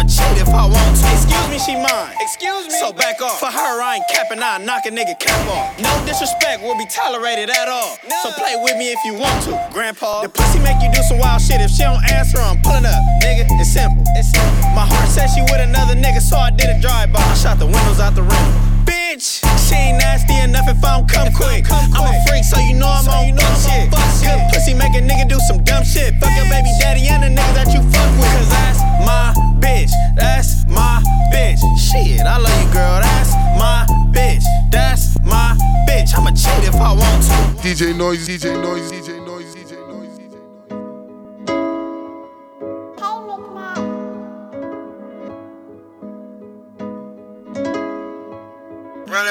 Cheat 0.05 0.37
if 0.37 0.49
I 0.49 0.69
want 0.69 0.97
to. 1.01 1.07
Excuse 1.13 1.49
me, 1.49 1.59
she 1.59 1.75
mine. 1.75 2.13
Excuse 2.21 2.69
me. 2.69 2.79
So 2.79 2.93
back 2.93 3.21
off. 3.23 3.41
For 3.41 3.51
her, 3.51 3.75
I 3.81 3.97
ain't 3.97 4.09
capping, 4.11 4.43
I 4.43 4.59
knock 4.59 4.85
a 4.87 4.91
nigga 4.91 5.19
cap 5.19 5.41
off. 5.49 5.79
No 5.81 5.91
disrespect 6.05 6.63
will 6.63 6.77
be 6.77 6.87
tolerated 6.87 7.49
at 7.51 7.69
all. 7.69 7.97
No. 8.09 8.17
So 8.23 8.33
play 8.37 8.57
with 8.57 8.77
me 8.77 8.93
if 8.93 9.01
you 9.05 9.15
want 9.15 9.43
to, 9.45 9.57
grandpa. 9.73 10.23
The 10.23 10.29
pussy 10.29 10.59
make 10.61 10.81
you 10.83 10.93
do 10.93 11.03
some 11.03 11.19
wild 11.19 11.41
shit. 11.41 11.61
If 11.61 11.71
she 11.71 11.83
don't 11.83 12.05
answer, 12.13 12.39
I'm 12.39 12.61
pulling 12.63 12.85
up. 12.85 13.01
Nigga, 13.23 13.49
it's 13.61 13.73
simple. 13.73 14.05
It's 14.17 14.31
simple. 14.33 14.69
My 14.77 14.85
heart 14.85 15.09
says 15.09 15.33
she 15.33 15.43
with 15.43 15.61
another 15.61 15.95
nigga, 15.95 16.21
so 16.21 16.37
I 16.37 16.51
did 16.51 16.69
a 16.69 16.81
drive-by. 16.81 17.21
I 17.21 17.35
shot 17.35 17.59
the 17.59 17.67
windows 17.67 18.01
out 18.01 18.15
the 18.15 18.23
room. 18.23 18.74
Bitch, 19.15 19.47
she 19.69 19.77
ain't 19.77 19.99
nasty 19.99 20.35
enough 20.41 20.67
if 20.67 20.83
I 20.83 20.99
don't 20.99 21.09
come 21.09 21.33
quick. 21.33 21.71
I'm 21.71 22.03
a 22.03 22.27
freak, 22.27 22.43
so 22.43 22.59
you 22.59 22.75
know 22.75 22.89
I'm 22.89 23.07
on 23.07 23.29
you 23.29 23.35
know 23.35 23.47
shit. 23.63 23.89
Good 24.27 24.43
pussy 24.51 24.75
make 24.75 24.91
a 24.91 25.03
nigga 25.07 25.29
do 25.29 25.39
some 25.47 25.63
dumb 25.63 25.85
shit. 25.85 26.19
Fuck 26.19 26.35
your 26.35 26.51
baby 26.51 26.67
daddy 26.81 27.07
and 27.07 27.23
the 27.23 27.29
nigga 27.29 27.55
that 27.55 27.71
you 27.71 27.79
fuck 27.95 28.11
with. 28.19 28.27
Cause 28.35 28.51
that's 28.51 28.81
my 29.07 29.31
bitch. 29.63 29.93
That's 30.17 30.67
my 30.67 31.01
bitch. 31.31 31.63
Shit, 31.79 32.27
I 32.27 32.39
love 32.39 32.59
you, 32.59 32.73
girl. 32.75 32.99
That's 32.99 33.31
my 33.55 33.87
bitch. 34.11 34.43
That's 34.73 35.15
my 35.23 35.55
bitch. 35.87 36.11
I'ma 36.19 36.31
cheat 36.31 36.67
if 36.67 36.75
I 36.75 36.91
want 36.91 37.23
to. 37.23 37.63
DJ 37.63 37.97
Noise, 37.97 38.27
DJ 38.27 38.61
Noise, 38.61 38.91
DJ 38.91 38.91
Noise, 38.91 39.09
DJ 39.09 39.14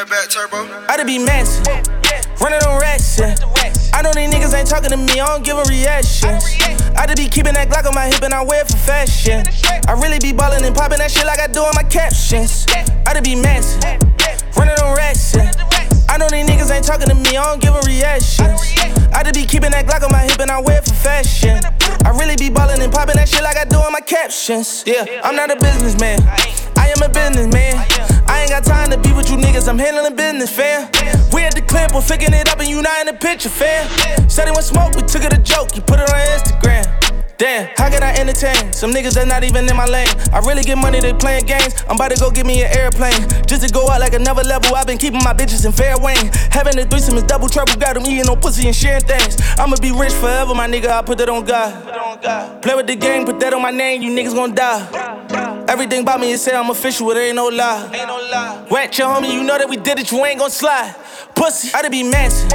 that 0.06 0.10
back, 0.10 0.30
turbo. 0.30 0.68
I 0.90 0.98
to 0.98 1.06
be 1.06 1.20
messy, 1.20 1.62
running 2.42 2.60
on 2.68 2.80
racks, 2.80 3.20
yeah. 3.20 3.36
I 3.94 4.02
know 4.02 4.12
these 4.12 4.30
niggas 4.32 4.54
ain't 4.54 4.68
talking 4.68 4.90
to 4.90 4.98
me, 4.98 5.20
I 5.20 5.28
don't 5.28 5.44
give 5.44 5.58
a 5.58 5.64
reaction. 5.70 6.40
I 6.98 7.06
to 7.06 7.16
be 7.16 7.28
keeping 7.28 7.54
that 7.54 7.70
Glock 7.70 7.88
on 7.88 7.96
my 7.96 8.08
hip 8.08 8.22
and 8.24 8.34
I 8.34 8.44
wear 8.44 8.62
it 8.62 8.68
for 8.68 8.78
fashion. 8.78 9.46
I 9.88 9.94
really 9.94 10.20
be 10.20 10.34
ballin' 10.34 10.64
and 10.64 10.76
poppin' 10.76 11.00
that 11.00 11.12
shit 11.12 11.26
like 11.26 11.40
I 11.40 11.48
do 11.48 11.62
on 11.62 11.74
my 11.76 11.84
captions. 11.84 12.66
I 13.06 13.14
to 13.14 13.22
be 13.22 13.36
messy, 13.36 13.80
running 14.58 14.76
on 14.82 14.96
racks, 14.98 15.36
yeah. 15.36 15.52
I 16.10 16.18
know 16.18 16.28
these 16.30 16.46
niggas 16.46 16.72
ain't 16.72 16.86
talking 16.86 17.08
to 17.08 17.16
me, 17.16 17.38
I 17.38 17.44
don't 17.44 17.62
give 17.62 17.76
a 17.76 17.82
reaction. 17.86 18.50
I 19.14 19.24
to 19.24 19.32
be 19.32 19.46
keeping 19.46 19.72
that 19.72 19.86
Glock 19.86 20.04
on 20.04 20.12
my 20.12 20.24
hip 20.24 20.40
and 20.40 20.52
I 20.52 20.60
wear 20.60 20.80
it 20.80 20.86
for 20.86 20.96
fashion. 20.96 21.62
I 22.04 22.10
really 22.18 22.36
be 22.36 22.50
ballin' 22.50 22.82
and 22.82 22.92
poppin' 22.92 23.16
that 23.16 23.30
shit 23.30 23.44
like 23.44 23.58
I 23.58 23.66
do 23.66 23.78
on 23.78 23.92
my 23.92 24.02
captions. 24.02 24.84
Yeah, 24.86 25.06
I'm 25.24 25.36
not 25.36 25.52
a 25.52 25.56
businessman, 25.56 26.20
I 26.76 26.92
am 26.92 27.02
a 27.04 27.10
businessman. 27.10 28.13
I 28.28 28.42
ain't 28.42 28.50
got 28.50 28.64
time 28.64 28.90
to 28.92 28.98
be 28.98 29.12
with 29.14 29.30
you 29.30 29.38
niggas, 29.38 29.68
I'm 29.68 29.78
handling 29.78 30.16
business, 30.16 30.50
fam. 30.50 30.90
We 31.32 31.42
at 31.44 31.56
the 31.56 31.62
clip, 31.62 31.94
we're 31.94 32.02
flicking 32.02 32.34
it 32.34 32.50
up 32.50 32.60
and 32.60 32.70
you 32.70 32.82
not 32.82 33.00
in 33.02 33.08
the 33.08 33.20
picture, 33.20 33.50
fam. 33.50 33.88
Said 34.30 34.48
it 34.48 34.56
was 34.56 34.68
smoke, 34.68 34.96
we 34.96 35.02
took 35.04 35.24
it 35.24 35.34
a 35.34 35.38
joke, 35.40 35.76
you 35.76 35.82
put 35.82 36.00
it 36.00 36.10
on 36.10 36.20
Instagram. 36.40 37.04
Damn, 37.38 37.68
how 37.76 37.90
can 37.90 38.04
I 38.04 38.14
entertain 38.16 38.72
some 38.72 38.94
niggas 38.94 39.16
that 39.16 39.28
not 39.28 39.44
even 39.44 39.68
in 39.68 39.76
my 39.76 39.88
lane? 39.88 40.08
I 40.32 40.40
really 40.40 40.64
get 40.64 40.78
money, 40.78 41.02
they 41.02 41.14
playing 41.14 41.46
games. 41.46 41.74
I'm 41.90 41.96
about 41.96 42.12
to 42.12 42.20
go 42.20 42.30
get 42.30 42.46
me 42.46 42.64
an 42.64 42.72
airplane 42.78 43.20
just 43.48 43.68
to 43.68 43.74
go 43.74 43.90
out 43.90 44.00
like 44.00 44.14
another 44.14 44.44
level. 44.44 44.76
I've 44.76 44.86
been 44.86 45.00
keeping 45.00 45.20
my 45.24 45.34
bitches 45.34 45.66
in 45.66 45.72
fair 45.72 45.98
wayne. 45.98 46.30
Having 46.52 46.80
a 46.80 46.86
threesome 46.86 47.18
is 47.18 47.24
double 47.24 47.50
trouble. 47.50 47.76
Got 47.76 47.96
them 47.96 48.06
eating 48.06 48.28
no 48.28 48.36
pussy 48.36 48.68
and 48.68 48.76
sharing 48.76 49.04
things. 49.04 49.38
I'ma 49.58 49.76
be 49.82 49.92
rich 49.92 50.14
forever, 50.14 50.54
my 50.54 50.68
nigga. 50.68 50.88
I 50.88 51.02
put 51.02 51.18
that 51.18 51.28
on 51.28 51.44
God. 51.44 52.62
Play 52.62 52.76
with 52.76 52.88
the 52.88 52.96
game, 52.96 53.26
put 53.26 53.40
that 53.40 53.54
on 53.54 53.62
my 53.62 53.72
name. 53.72 54.04
You 54.04 54.12
niggas 54.12 54.36
gon' 54.36 54.54
die. 54.54 55.43
Everything 55.68 56.02
about 56.02 56.20
me 56.20 56.32
is 56.32 56.42
say 56.42 56.56
I'm 56.56 56.70
official, 56.70 57.10
it 57.12 57.18
ain't 57.18 57.36
no 57.36 57.48
lie. 57.48 57.90
Ain't 57.94 58.08
no 58.08 58.18
lie. 58.18 58.66
Wet 58.70 58.98
your 58.98 59.08
homie, 59.08 59.32
you 59.32 59.44
know 59.44 59.58
that 59.58 59.70
we 59.70 59.78
did 59.78 59.98
it, 59.98 60.12
you 60.12 60.24
ain't 60.26 60.40
gon' 60.40 60.52
slide. 60.52 60.94
Pussy, 61.36 61.72
I 61.74 61.82
to 61.82 61.90
be 61.90 62.04
messy. 62.04 62.48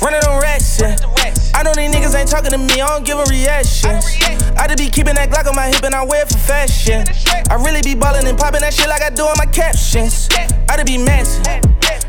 Running 0.00 0.20
on 0.24 0.40
racks, 0.40 0.80
yeah. 0.80 0.96
I 1.54 1.62
know 1.62 1.74
these 1.74 1.92
niggas 1.92 2.14
ain't 2.18 2.30
talking 2.30 2.50
to 2.50 2.58
me, 2.58 2.80
I 2.80 2.88
don't 2.88 3.04
give 3.04 3.18
a 3.18 3.24
reaction. 3.24 3.90
I 4.56 4.66
to 4.66 4.76
be 4.76 4.88
keeping 4.88 5.14
that 5.14 5.28
Glock 5.30 5.46
on 5.48 5.54
my 5.54 5.68
hip 5.68 5.84
and 5.84 5.94
I 5.94 6.02
wear 6.02 6.22
it 6.22 6.28
for 6.28 6.38
fashion. 6.38 7.04
I 7.50 7.54
really 7.54 7.82
be 7.82 7.94
ballin' 7.94 8.26
and 8.26 8.38
popping 8.38 8.62
that 8.62 8.72
shit 8.72 8.88
like 8.88 9.02
I 9.02 9.10
do 9.10 9.24
on 9.24 9.36
my 9.36 9.46
captions. 9.46 10.28
I 10.68 10.76
to 10.76 10.84
be 10.84 10.96
messy. 10.96 11.42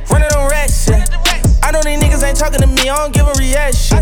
Running 0.09 0.31
on 0.31 0.49
racks, 0.49 0.87
yeah. 0.87 1.05
I 1.61 1.71
know 1.71 1.81
these 1.83 1.99
niggas 1.99 2.23
ain't 2.23 2.37
talking 2.37 2.61
to 2.61 2.67
me, 2.67 2.89
I 2.89 2.95
don't 2.95 3.13
give 3.13 3.27
a 3.27 3.33
reaction. 3.33 3.99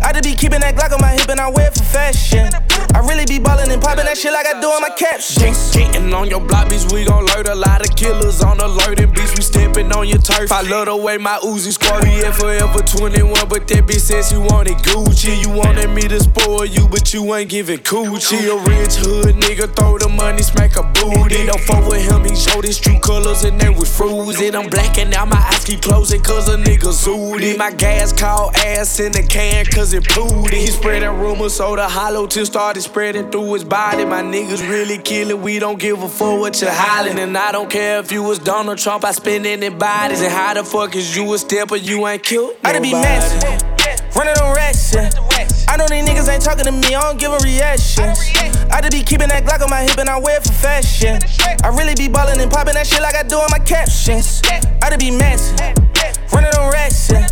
I 0.00 0.12
to 0.12 0.22
be 0.22 0.34
keeping 0.34 0.60
that 0.60 0.76
Glock 0.76 0.92
on 0.92 1.00
my 1.00 1.12
hip 1.12 1.28
and 1.28 1.40
I 1.40 1.50
wear 1.50 1.68
it 1.68 1.74
for 1.74 1.84
fashion. 1.84 2.48
I 2.94 3.00
really 3.00 3.26
be 3.26 3.38
ballin' 3.38 3.70
and 3.70 3.80
popping 3.82 4.06
that 4.06 4.16
shit 4.16 4.32
like 4.32 4.46
I 4.46 4.60
do 4.60 4.68
on 4.68 4.82
my 4.82 4.90
captions. 4.90 5.72
Cheating 5.72 6.12
on 6.14 6.28
your 6.28 6.40
block, 6.40 6.68
bitch, 6.68 6.90
we 6.92 7.04
gon' 7.04 7.24
alert 7.24 7.48
a 7.48 7.54
lot 7.54 7.86
of 7.86 7.94
killers 7.94 8.42
on 8.42 8.58
alert 8.60 8.98
and 8.98 9.14
bitch, 9.14 9.36
we 9.36 9.42
stepping 9.42 9.92
on 9.92 10.08
your 10.08 10.18
turf. 10.18 10.50
I 10.50 10.62
love 10.62 10.86
the 10.86 10.96
way 10.96 11.18
my 11.18 11.38
Uzi 11.42 11.72
squad 11.72 12.02
be 12.02 12.24
at 12.24 12.34
forever 12.34 12.80
21, 12.80 13.48
but 13.48 13.68
that 13.68 13.84
bitch 13.84 14.00
says 14.00 14.32
you 14.32 14.40
wanted 14.40 14.78
Gucci. 14.78 15.40
You 15.42 15.50
wanted 15.50 15.90
me 15.90 16.02
to 16.08 16.20
spoil 16.20 16.64
you, 16.64 16.88
but 16.88 17.12
you 17.12 17.34
ain't 17.34 17.50
giving 17.50 17.78
coochie. 17.78 18.48
A 18.48 18.56
rich 18.68 18.96
hood 18.96 19.36
nigga, 19.36 19.68
throw 19.76 19.98
the 19.98 20.08
money, 20.08 20.42
smack 20.42 20.76
a 20.76 20.82
booty. 20.82 21.46
Don't 21.46 21.60
fuck 21.60 21.86
with 21.88 22.02
him, 22.02 22.24
he 22.24 22.34
showed 22.34 22.64
his 22.64 22.78
true 22.78 22.98
colors 23.00 23.44
and 23.44 23.60
they 23.60 23.68
was 23.68 23.94
frozen. 23.94 24.54
I'm 24.56 24.68
blacking 24.70 25.12
out, 25.14 25.28
my 25.28 25.38
eyes 25.38 25.64
keep 25.64 25.82
closing 25.82 26.22
cause 26.22 26.48
a 26.48 26.56
nigga 26.56 26.90
zooted. 26.90 27.58
My 27.58 27.70
gas 27.70 28.12
called 28.12 28.56
ass 28.56 28.98
in 28.98 29.12
the 29.12 29.22
can 29.22 29.66
cause 29.66 29.92
it 29.92 30.08
pooted. 30.08 30.52
He 30.52 30.66
spreading 30.68 31.10
rumors, 31.20 31.54
so 31.54 31.76
the 31.76 31.86
hollow 31.86 32.26
tip 32.26 32.46
started 32.46 32.77
spreading 32.80 33.30
through 33.30 33.52
his 33.52 33.64
body. 33.64 34.04
My 34.04 34.22
niggas 34.22 34.68
really 34.68 34.98
killing, 34.98 35.42
we 35.42 35.58
don't 35.58 35.78
give 35.78 36.02
a 36.02 36.08
fuck 36.08 36.40
what 36.40 36.60
you're 36.60 36.70
hollering. 36.72 37.18
And 37.18 37.36
I 37.36 37.52
don't 37.52 37.70
care 37.70 38.00
if 38.00 38.10
you 38.10 38.22
was 38.22 38.38
Donald 38.38 38.78
Trump, 38.78 39.04
I 39.04 39.12
spend 39.12 39.46
any 39.46 39.68
bodies. 39.68 40.22
And 40.22 40.32
how 40.32 40.54
the 40.54 40.64
fuck 40.64 40.96
is 40.96 41.14
you 41.14 41.32
a 41.34 41.38
step 41.38 41.58
stepper, 41.58 41.76
you 41.76 42.06
ain't 42.06 42.22
killed? 42.22 42.54
I 42.64 42.72
to 42.72 42.80
be 42.80 42.92
nobody. 42.92 43.18
messy. 43.18 43.64
Running 44.16 44.34
on 44.38 44.54
racks, 44.54 44.94
yeah. 44.94 45.10
I 45.68 45.76
know 45.76 45.86
these 45.86 46.06
niggas 46.06 46.28
ain't 46.32 46.42
talking 46.42 46.64
to 46.64 46.72
me, 46.72 46.94
I 46.94 47.02
don't 47.02 47.18
give 47.18 47.32
a 47.32 47.38
reaction. 47.38 48.14
I 48.70 48.80
to 48.80 48.90
be 48.90 49.02
keeping 49.02 49.28
that 49.28 49.44
Glock 49.44 49.62
on 49.62 49.70
my 49.70 49.82
hip 49.82 49.98
and 49.98 50.08
I 50.08 50.18
wear 50.18 50.38
it 50.38 50.44
for 50.44 50.52
fashion. 50.52 51.18
I 51.64 51.68
really 51.68 51.94
be 51.94 52.08
ballin' 52.08 52.40
and 52.40 52.50
popping 52.50 52.74
that 52.74 52.86
shit 52.86 53.02
like 53.02 53.16
I 53.16 53.22
do 53.22 53.36
on 53.36 53.50
my 53.50 53.58
captions. 53.58 54.40
I 54.82 54.90
to 54.90 54.98
be 54.98 55.10
messy. 55.10 55.56
Running 56.32 56.54
on 56.54 56.72
racks, 56.72 57.10
yeah. 57.10 57.26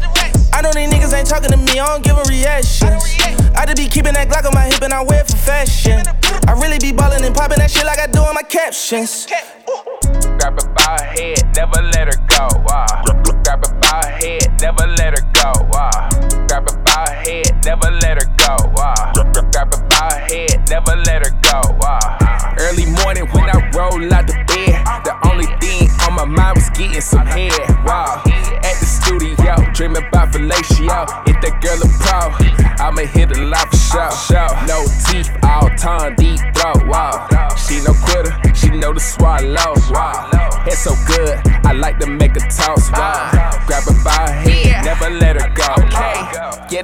I 0.53 0.61
know 0.61 0.73
these 0.73 0.91
niggas 0.91 1.15
ain't 1.17 1.29
talking 1.29 1.51
to 1.51 1.57
me, 1.57 1.79
I 1.79 1.87
don't 1.87 2.05
give 2.05 2.19
a 2.19 2.25
reaction. 2.29 3.26
I 3.57 3.65
to 3.65 3.75
be 3.75 3.89
keeping 3.89 4.13
that 4.15 4.29
Glock 4.29 4.45
on 4.45 4.55
my 4.55 4.67
hip 4.67 4.83
and 4.83 4.93
I 4.93 5.03
wear 5.03 5.21
it 5.21 5.27
for 5.29 5.37
fashion. 5.37 6.03
I 6.47 6.53
really 6.61 6.79
be 6.79 6.93
ballin' 6.93 7.25
and 7.25 7.35
popping 7.35 7.59
that 7.59 7.71
shit 7.71 7.87
like 7.87 7.99
I 7.99 8.07
do 8.07 8.21
on 8.21 8.35
my 8.35 8.43
captions. 8.43 9.27
Grab 9.27 10.61
her 10.61 10.69
by 10.77 11.01
her 11.01 11.05
head, 11.17 11.57
never 11.57 11.81
let 11.97 12.13
her 12.13 12.21
go. 12.29 12.47
Ah. 12.69 13.03
Grab 13.43 13.65
her 13.65 13.75
by 13.81 14.05
her 14.05 14.11
head, 14.13 14.61
never 14.61 14.87
let 15.01 15.19
her 15.19 15.25
go. 15.33 15.53
Ah. 15.73 16.09
Grab 16.47 16.69
her 16.69 16.77
by 16.85 17.07
her 17.09 17.17
head, 17.17 17.65
never 17.65 17.91
let 17.91 18.23
her 18.23 18.29
go. 18.37 18.57
Ah. 18.77 19.13
Grab 19.51 19.73
her 19.73 19.83
by 19.89 20.13
her 20.13 20.21
head, 20.29 20.69
never 20.69 20.95
let 21.09 21.25
her 21.25 21.33
go. 21.41 21.61
Ah. 21.83 22.55
Early 22.61 22.87
morning 23.05 23.27
when 23.33 23.49
I 23.49 23.59
roll 23.73 24.05
out 24.13 24.27
the 24.27 24.37
bed, 24.47 24.77
the 25.05 25.17
only 25.29 25.47
thing 25.61 25.89
on 26.05 26.15
my 26.15 26.25
mind 26.25 26.57
was 26.57 26.71
getting 26.71 27.01
some 27.01 27.27
head. 27.27 27.53
Wow. 27.85 28.23
At 28.65 28.77
the 28.81 28.87
studio, 28.87 29.57
dreaming 29.73 30.05
about 30.05 30.33
fellatio. 30.33 31.09
If 31.29 31.41
that 31.41 31.61
girl 31.61 31.81
a 31.81 31.89
pro, 32.01 32.46
I'ma 32.87 33.03
hit 33.03 33.37
a 33.37 33.43
lot 33.43 33.69
for 33.69 33.77
sure. 33.77 34.13
Show. 34.13 34.47
No 34.69 34.87
teeth, 35.11 35.29
all 35.43 35.69
tongue, 35.77 36.15
deep 36.15 36.39
throat. 36.55 36.87
Wow. 36.87 37.27
She 37.57 37.81
no 37.81 37.93
quitter, 37.93 38.31
she 38.55 38.71
know 38.71 38.93
to 38.93 39.01
swallow. 39.01 39.75
Wow. 39.91 40.31
It's 40.67 40.85
so 40.85 40.95
good, 41.05 41.37
I 41.67 41.73
like 41.73 41.99
to 41.99 42.07
make 42.07 42.37
a 42.37 42.41
toss. 42.41 42.93
Wow. 42.93 43.65
Grab 43.67 43.83
her 43.83 44.05
by 44.05 44.13
her 44.13 44.33
head, 44.33 44.85
never 44.85 45.11
let 45.11 45.35
her 45.35 45.49
go. 45.51 45.67
Okay. 45.87 46.26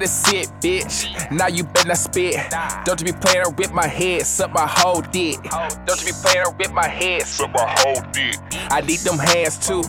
Yeah, 0.03 0.09
that's 0.09 0.33
it, 0.33 0.49
bitch. 0.61 1.31
Now 1.31 1.47
you 1.47 1.63
better 1.63 1.89
not 1.89 1.97
spit. 1.97 2.35
Don't 2.85 3.01
you 3.01 3.13
be 3.13 3.19
playing 3.21 3.55
with 3.57 3.73
my 3.73 3.87
head, 3.87 4.27
suck 4.27 4.53
my 4.53 4.67
whole 4.67 5.01
dick. 5.01 5.39
Don't 5.87 6.01
you 6.01 6.07
be 6.07 6.13
playing 6.25 6.57
with 6.59 6.73
my 6.73 6.89
head, 6.89 7.23
suck 7.23 7.53
my 7.53 7.75
whole 7.79 8.03
dick. 8.11 8.37
I 8.71 8.81
need 8.81 8.99
them 9.01 9.19
hands 9.19 9.65
too. 9.65 9.85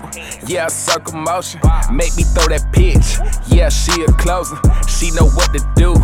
Yeah, 0.46 0.68
circle 0.68 1.18
motion. 1.18 1.62
Make 1.92 2.16
me 2.16 2.24
throw 2.24 2.48
that 2.48 2.70
pitch. 2.72 3.18
Yeah, 3.48 3.70
she 3.70 4.04
a 4.04 4.08
closer. 4.14 4.58
She 4.88 5.10
know 5.12 5.30
what 5.34 5.52
to 5.54 5.60
do. 5.76 5.96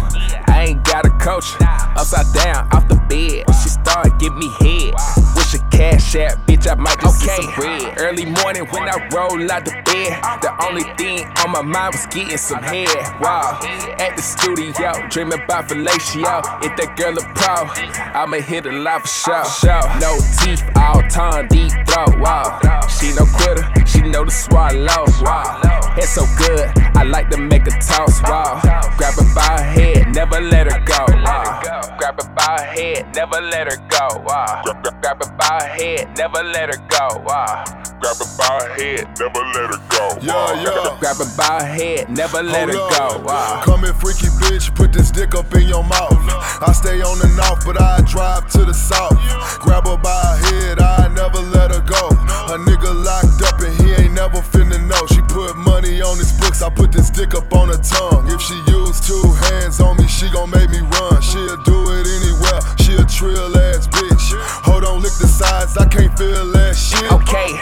I 0.48 0.66
ain't 0.70 0.84
got 0.84 1.06
a 1.06 1.12
coach. 1.20 1.46
Upside 1.62 2.34
down, 2.34 2.68
off 2.74 2.88
the 2.88 2.96
bed. 3.10 3.46
She 3.62 3.70
started 3.70 4.18
give 4.20 4.36
me 4.36 4.50
head. 4.60 4.94
Wish 5.36 5.54
a 5.54 5.60
cash 5.70 6.16
app, 6.16 6.48
bitch. 6.48 6.70
I 6.70 6.76
might 6.76 7.00
just 7.00 7.24
okay. 7.24 7.42
some 7.42 7.54
bread. 7.56 8.00
Early 8.00 8.26
morning 8.26 8.66
when 8.72 8.90
I 8.90 9.08
roll 9.14 9.52
out 9.52 9.66
the 9.66 9.72
bed. 9.86 10.20
The 10.42 10.52
only 10.68 10.84
thing 10.98 11.26
on 11.46 11.52
my 11.52 11.62
mind 11.62 11.94
was 11.94 12.06
getting 12.08 12.38
some 12.38 12.64
head. 12.64 12.90
Wow. 13.22 13.60
At 14.00 14.16
the 14.16 14.22
studio, 14.22 14.94
dreaming 15.10 15.44
about 15.44 15.68
fellatio. 15.68 16.40
If 16.64 16.78
that 16.78 16.96
girl 16.96 17.18
a 17.18 17.24
pro, 17.36 17.68
I'ma 18.16 18.38
hit 18.38 18.66
a 18.66 18.72
for 19.02 19.44
sure. 19.44 19.84
No 20.00 20.16
teeth, 20.40 20.64
all 20.78 21.04
tongue, 21.10 21.48
deep 21.50 21.72
throat. 21.86 22.18
Wow. 22.18 22.88
She 22.88 23.12
no 23.12 23.26
quitter, 23.26 23.68
she 23.86 24.02
know 24.02 24.24
to 24.24 24.32
swallow. 24.32 25.04
Wow. 25.20 25.96
It's 25.98 26.16
so 26.16 26.24
good, 26.38 26.72
I 26.96 27.04
like 27.04 27.30
to 27.32 27.38
make 27.38 27.68
a 27.68 27.72
toss. 27.72 28.22
Wow. 28.24 28.62
Grab 28.96 29.16
her 29.16 29.36
by 29.36 29.42
her 29.42 29.64
head, 29.64 30.16
never 30.16 30.40
let 30.40 30.72
her 30.72 30.80
go. 30.80 31.06
Wow. 31.10 31.79
Grab 32.10 32.24
her 32.24 32.34
by 32.34 32.58
her 32.58 32.66
head, 32.66 33.16
never 33.16 33.40
let 33.40 33.72
her 33.72 33.78
go. 33.88 34.08
Uh. 34.26 34.64
Grab 34.64 35.24
her 35.24 35.38
by 35.38 35.60
her 35.62 35.68
head, 35.68 36.18
never 36.18 36.42
let 36.44 36.74
her 36.74 36.82
go. 36.90 37.06
Uh. 37.30 37.64
Grab 38.02 38.18
her 38.18 38.26
by 38.36 38.66
her 38.66 38.74
head, 38.74 39.20
never 39.20 39.46
let 39.54 39.70
her 39.70 39.82
go. 39.90 40.18
Yeah, 40.20 40.64
yeah. 40.64 40.98
Grab 41.00 41.18
her 41.18 41.38
by 41.38 41.60
her 41.62 41.66
head, 41.68 42.10
never 42.10 42.42
let 42.42 42.68
her 42.68 42.76
Hold 42.80 43.24
go. 43.24 43.30
up. 43.30 43.62
Uh. 43.62 43.62
Come 43.64 43.86
freaky 44.02 44.26
bitch, 44.50 44.74
put 44.74 44.92
this 44.92 45.12
dick 45.12 45.36
up 45.36 45.54
in 45.54 45.68
your 45.68 45.84
mouth. 45.84 46.18
I 46.66 46.74
stay 46.74 47.02
on 47.02 47.20
the 47.20 47.30
north, 47.38 47.66
but 47.66 47.80
I 47.80 48.02
drive 48.02 48.50
to 48.58 48.66
the 48.66 48.74
south. 48.74 49.14
Grab 49.62 49.86
her 49.86 49.98
by 49.98 50.10
her 50.10 50.38
head, 50.50 50.80
I 50.80 51.08
never 51.14 51.40
let 51.54 51.70
her 51.72 51.82
go. 51.86 52.10
A 52.54 52.58
nigga 52.58 52.90
locked 53.06 53.42
up 53.46 53.62
and 53.62 53.74
he 53.82 53.94
ain't 54.02 54.14
never 54.14 54.42
finna 54.42 54.82
know. 54.90 55.06
She 55.14 55.22
put 55.30 55.56
money 55.56 56.02
on 56.02 56.18
his 56.18 56.34
books, 56.34 56.62
I 56.62 56.70
put 56.70 56.92
this 56.92 57.10
dick 57.10 57.36
up 57.36 57.54
on 57.54 57.70
her 57.70 57.82
tongue. 57.82 58.26
If 58.28 58.42
she 58.42 58.58
use 58.74 59.00
two 59.06 59.22
hands 59.50 59.80
on 59.80 59.98
me, 59.98 60.08
she 60.08 60.30
gon' 60.32 60.50
make 60.50 60.70
me 60.70 60.82
run. 60.82 61.22
She'll 61.22 61.62
do 61.64 61.78
it 61.94 62.10
anywhere, 62.50 62.78
she 62.78 62.94
a 62.96 63.06
trill 63.06 63.58
ass 63.58 63.88
bitch. 63.88 64.34
Hold 64.66 64.84
on, 64.84 65.02
lick 65.02 65.14
the 65.14 65.28
sides, 65.28 65.78
I 65.78 65.88
can't 65.88 66.16
feel 66.18 66.52
that 66.52 66.76
shit. 66.76 67.12
Okay, 67.12 67.58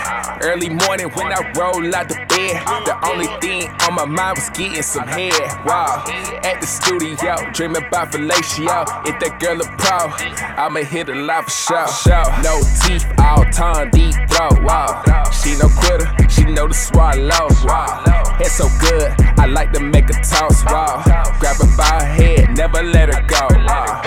early 0.47 0.69
morning 0.69 1.09
when 1.13 1.27
I 1.27 1.51
roll 1.55 1.95
out 1.95 2.09
the 2.09 2.15
bed, 2.29 2.61
the 2.85 2.97
only 3.07 3.27
thing 3.41 3.69
on 3.87 3.95
my 3.95 4.05
mind 4.05 4.37
was 4.37 4.49
getting 4.51 4.81
some 4.81 5.07
head. 5.07 5.33
Wow, 5.65 6.03
at 6.43 6.59
the 6.61 6.67
studio, 6.67 7.35
dreaming 7.53 7.83
about 7.83 8.11
fellatio. 8.11 8.85
If 9.07 9.19
that 9.19 9.39
girl 9.39 9.61
a 9.61 9.67
pro, 9.77 10.11
I'ma 10.57 10.81
hit 10.81 11.09
a 11.09 11.15
live 11.15 11.45
for 11.45 11.51
sure. 11.51 12.25
No 12.43 12.61
teeth, 12.83 13.05
all 13.19 13.45
tongue, 13.51 13.89
deep 13.91 14.15
throat. 14.29 14.63
Wow, 14.63 15.03
she 15.31 15.55
no 15.57 15.69
quitter, 15.69 16.07
she 16.29 16.43
know 16.45 16.67
to 16.67 16.73
swallow. 16.73 17.47
Wow, 17.65 18.03
it's 18.39 18.55
so 18.55 18.67
good, 18.79 19.15
I 19.39 19.45
like 19.45 19.71
to 19.73 19.79
make 19.79 20.09
a 20.09 20.13
toss. 20.23 20.65
Wow, 20.65 21.03
grab 21.39 21.57
her 21.57 21.77
by 21.77 21.83
her 21.83 22.05
head, 22.05 22.57
never 22.57 22.81
let 22.81 23.13
her 23.13 23.21
go. 23.27 23.47
Wow. 23.65 24.01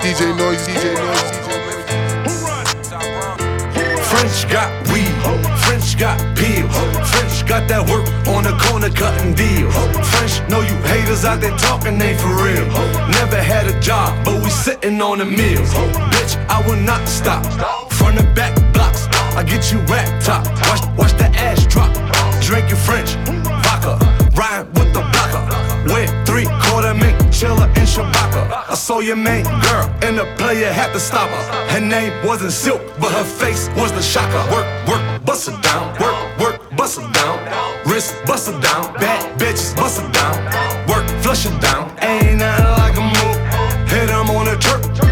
DJ 0.00 0.36
Noise, 0.36 0.66
DJ 0.68 0.94
Noise, 0.96 1.30
French 4.10 4.52
got 4.52 4.70
weed, 4.92 5.14
French 5.64 5.98
got 5.98 6.18
pills, 6.36 6.74
French 7.10 7.46
got 7.48 7.68
that 7.68 7.88
work 7.88 8.06
on 8.28 8.44
the 8.44 8.52
corner 8.68 8.90
cutting 8.90 9.34
deals. 9.34 9.74
French 10.10 10.46
know 10.50 10.60
you 10.60 10.74
haters 10.82 11.24
out 11.24 11.40
there 11.40 11.56
talking 11.56 12.00
ain't 12.02 12.20
for 12.20 12.28
real. 12.28 12.66
Never 13.08 13.40
had 13.40 13.66
a 13.66 13.80
job, 13.80 14.24
but 14.24 14.42
we 14.42 14.50
sitting 14.50 15.00
on 15.00 15.18
the 15.18 15.24
meals. 15.24 15.72
Bitch, 16.12 16.36
I 16.48 16.60
will 16.68 16.76
not 16.76 17.08
stop. 17.08 17.79
Front 18.00 18.18
and 18.18 18.34
back 18.34 18.56
blocks, 18.72 19.08
I 19.36 19.44
get 19.44 19.70
you 19.70 19.78
rap 19.92 20.08
top. 20.24 20.46
Watch, 20.68 20.80
watch 20.96 21.12
the 21.20 21.28
ass 21.36 21.66
drop. 21.66 21.92
Drinking 22.40 22.80
French, 22.86 23.10
vodka, 23.64 24.00
ride 24.40 24.64
with 24.72 24.90
the 24.96 25.04
blocker. 25.12 25.44
Wear 25.92 26.08
three 26.24 26.48
quarter 26.64 26.94
mink, 26.94 27.14
chiller 27.30 27.68
in 27.76 27.84
Shabaka. 27.84 28.42
I 28.70 28.74
saw 28.74 29.00
your 29.00 29.16
main 29.16 29.44
girl, 29.44 29.84
and 30.00 30.16
the 30.16 30.24
player 30.38 30.72
had 30.72 30.94
to 30.94 31.00
stop 31.00 31.28
her. 31.28 31.44
Her 31.74 31.80
name 31.80 32.12
wasn't 32.24 32.52
Silk, 32.52 32.80
but 32.98 33.12
her 33.12 33.24
face 33.24 33.68
was 33.76 33.92
the 33.92 34.02
shocker. 34.02 34.42
Work, 34.50 34.66
work, 34.88 35.24
bust 35.26 35.50
down. 35.62 35.84
Work, 36.00 36.16
work, 36.40 36.76
bust 36.76 37.00
down. 37.12 37.38
Wrist, 37.84 38.16
bust 38.24 38.48
down. 38.62 38.94
Bad 38.94 39.38
bitches, 39.38 39.76
bust 39.76 40.00
down. 40.12 40.36
Work, 40.88 41.06
flush 41.22 41.44
down. 41.60 41.84
Ain't 42.00 42.38
nothing 42.38 42.72
like 42.80 42.96
a 42.96 43.04
move. 43.14 43.38
Hit 43.92 44.08
'em 44.08 44.30
on 44.30 44.46
the 44.46 44.56
jerk. 44.56 45.09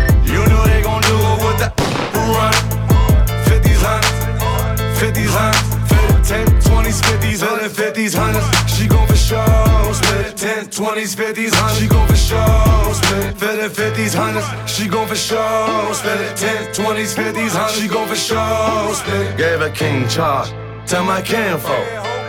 10, 11.08 11.16
20s, 11.16 11.34
50s, 11.34 11.54
hundreds. 11.54 11.80
She 11.80 11.88
gon' 11.88 12.06
for 12.06 12.16
sure 12.16 12.94
split 12.94 13.24
it. 13.24 13.70
50, 13.70 13.82
50s, 13.82 14.14
hundreds. 14.14 14.70
She 14.70 14.88
gon' 14.88 15.08
for 15.08 15.14
sure 15.14 15.94
split 15.94 16.20
it. 16.20 16.36
10, 16.36 16.72
20s, 16.74 17.14
50s, 17.14 17.50
hundreds. 17.50 17.80
She 17.80 17.88
gon' 17.88 18.08
for 18.08 18.16
sure 18.16 18.94
split 18.94 19.20
it. 19.20 19.36
Gave 19.38 19.60
a 19.62 19.70
king 19.70 20.06
charge. 20.08 20.50
Tell 20.86 21.04
my 21.04 21.22
kinfolk. 21.22 21.86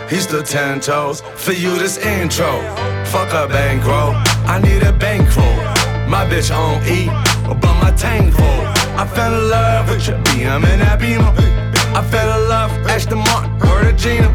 He's 0.08 0.24
still 0.24 0.42
ten 0.42 0.80
toes 0.80 1.20
for 1.20 1.52
you 1.52 1.78
this 1.78 1.98
intro. 1.98 2.50
Fuck 3.06 3.32
a 3.32 3.46
bankroll. 3.48 4.14
I 4.46 4.60
need 4.62 4.82
a 4.82 4.92
bankroll. 4.92 5.56
My 6.08 6.24
bitch 6.26 6.50
on 6.50 6.82
E, 6.86 7.06
but 7.46 7.74
my 7.82 7.92
tank 7.96 8.34
full. 8.34 8.62
I 8.98 9.06
fell 9.06 9.32
in 9.32 9.50
love 9.50 9.88
with 9.88 10.08
your 10.08 10.18
BM 10.24 10.64
and 10.64 10.80
that 10.80 10.98
Beamer. 10.98 11.32
I 11.94 12.02
fell 12.10 12.42
in 12.42 12.48
love, 12.48 12.70
Aston 12.88 13.18
Martin, 13.18 13.58
word 13.58 13.92
of 13.92 13.96
Gina. 13.96 14.34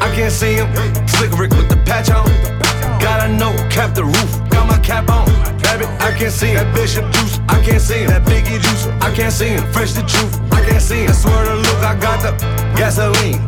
I 0.00 0.10
can't 0.14 0.32
see 0.32 0.54
him, 0.54 0.68
slick 1.06 1.38
Rick 1.38 1.50
with 1.50 1.68
the 1.68 1.76
patch 1.84 2.10
on. 2.10 2.67
Got 3.00 3.28
a 3.28 3.28
note, 3.32 3.58
cap 3.70 3.94
the 3.94 4.04
roof, 4.04 4.50
got 4.50 4.66
my 4.66 4.78
cap 4.78 5.08
on. 5.08 5.26
Baby, 5.62 5.86
I 6.00 6.10
can't 6.18 6.32
see 6.32 6.48
him. 6.48 6.56
That 6.56 6.74
Bishop 6.74 7.04
Juice, 7.12 7.38
I 7.48 7.62
can't 7.62 7.80
see 7.80 8.00
him. 8.02 8.08
That 8.08 8.24
Biggie 8.24 8.60
Juice, 8.60 8.86
I 9.00 9.14
can't 9.14 9.32
see 9.32 9.48
him. 9.48 9.64
Fresh 9.72 9.92
the 9.92 10.02
truth, 10.02 10.34
I 10.52 10.64
can't 10.64 10.82
see 10.82 11.04
him. 11.04 11.10
I 11.10 11.12
swear 11.12 11.44
to 11.44 11.54
look, 11.54 11.80
I 11.84 11.94
got 12.00 12.18
the 12.22 12.32
gasoline. 12.76 13.38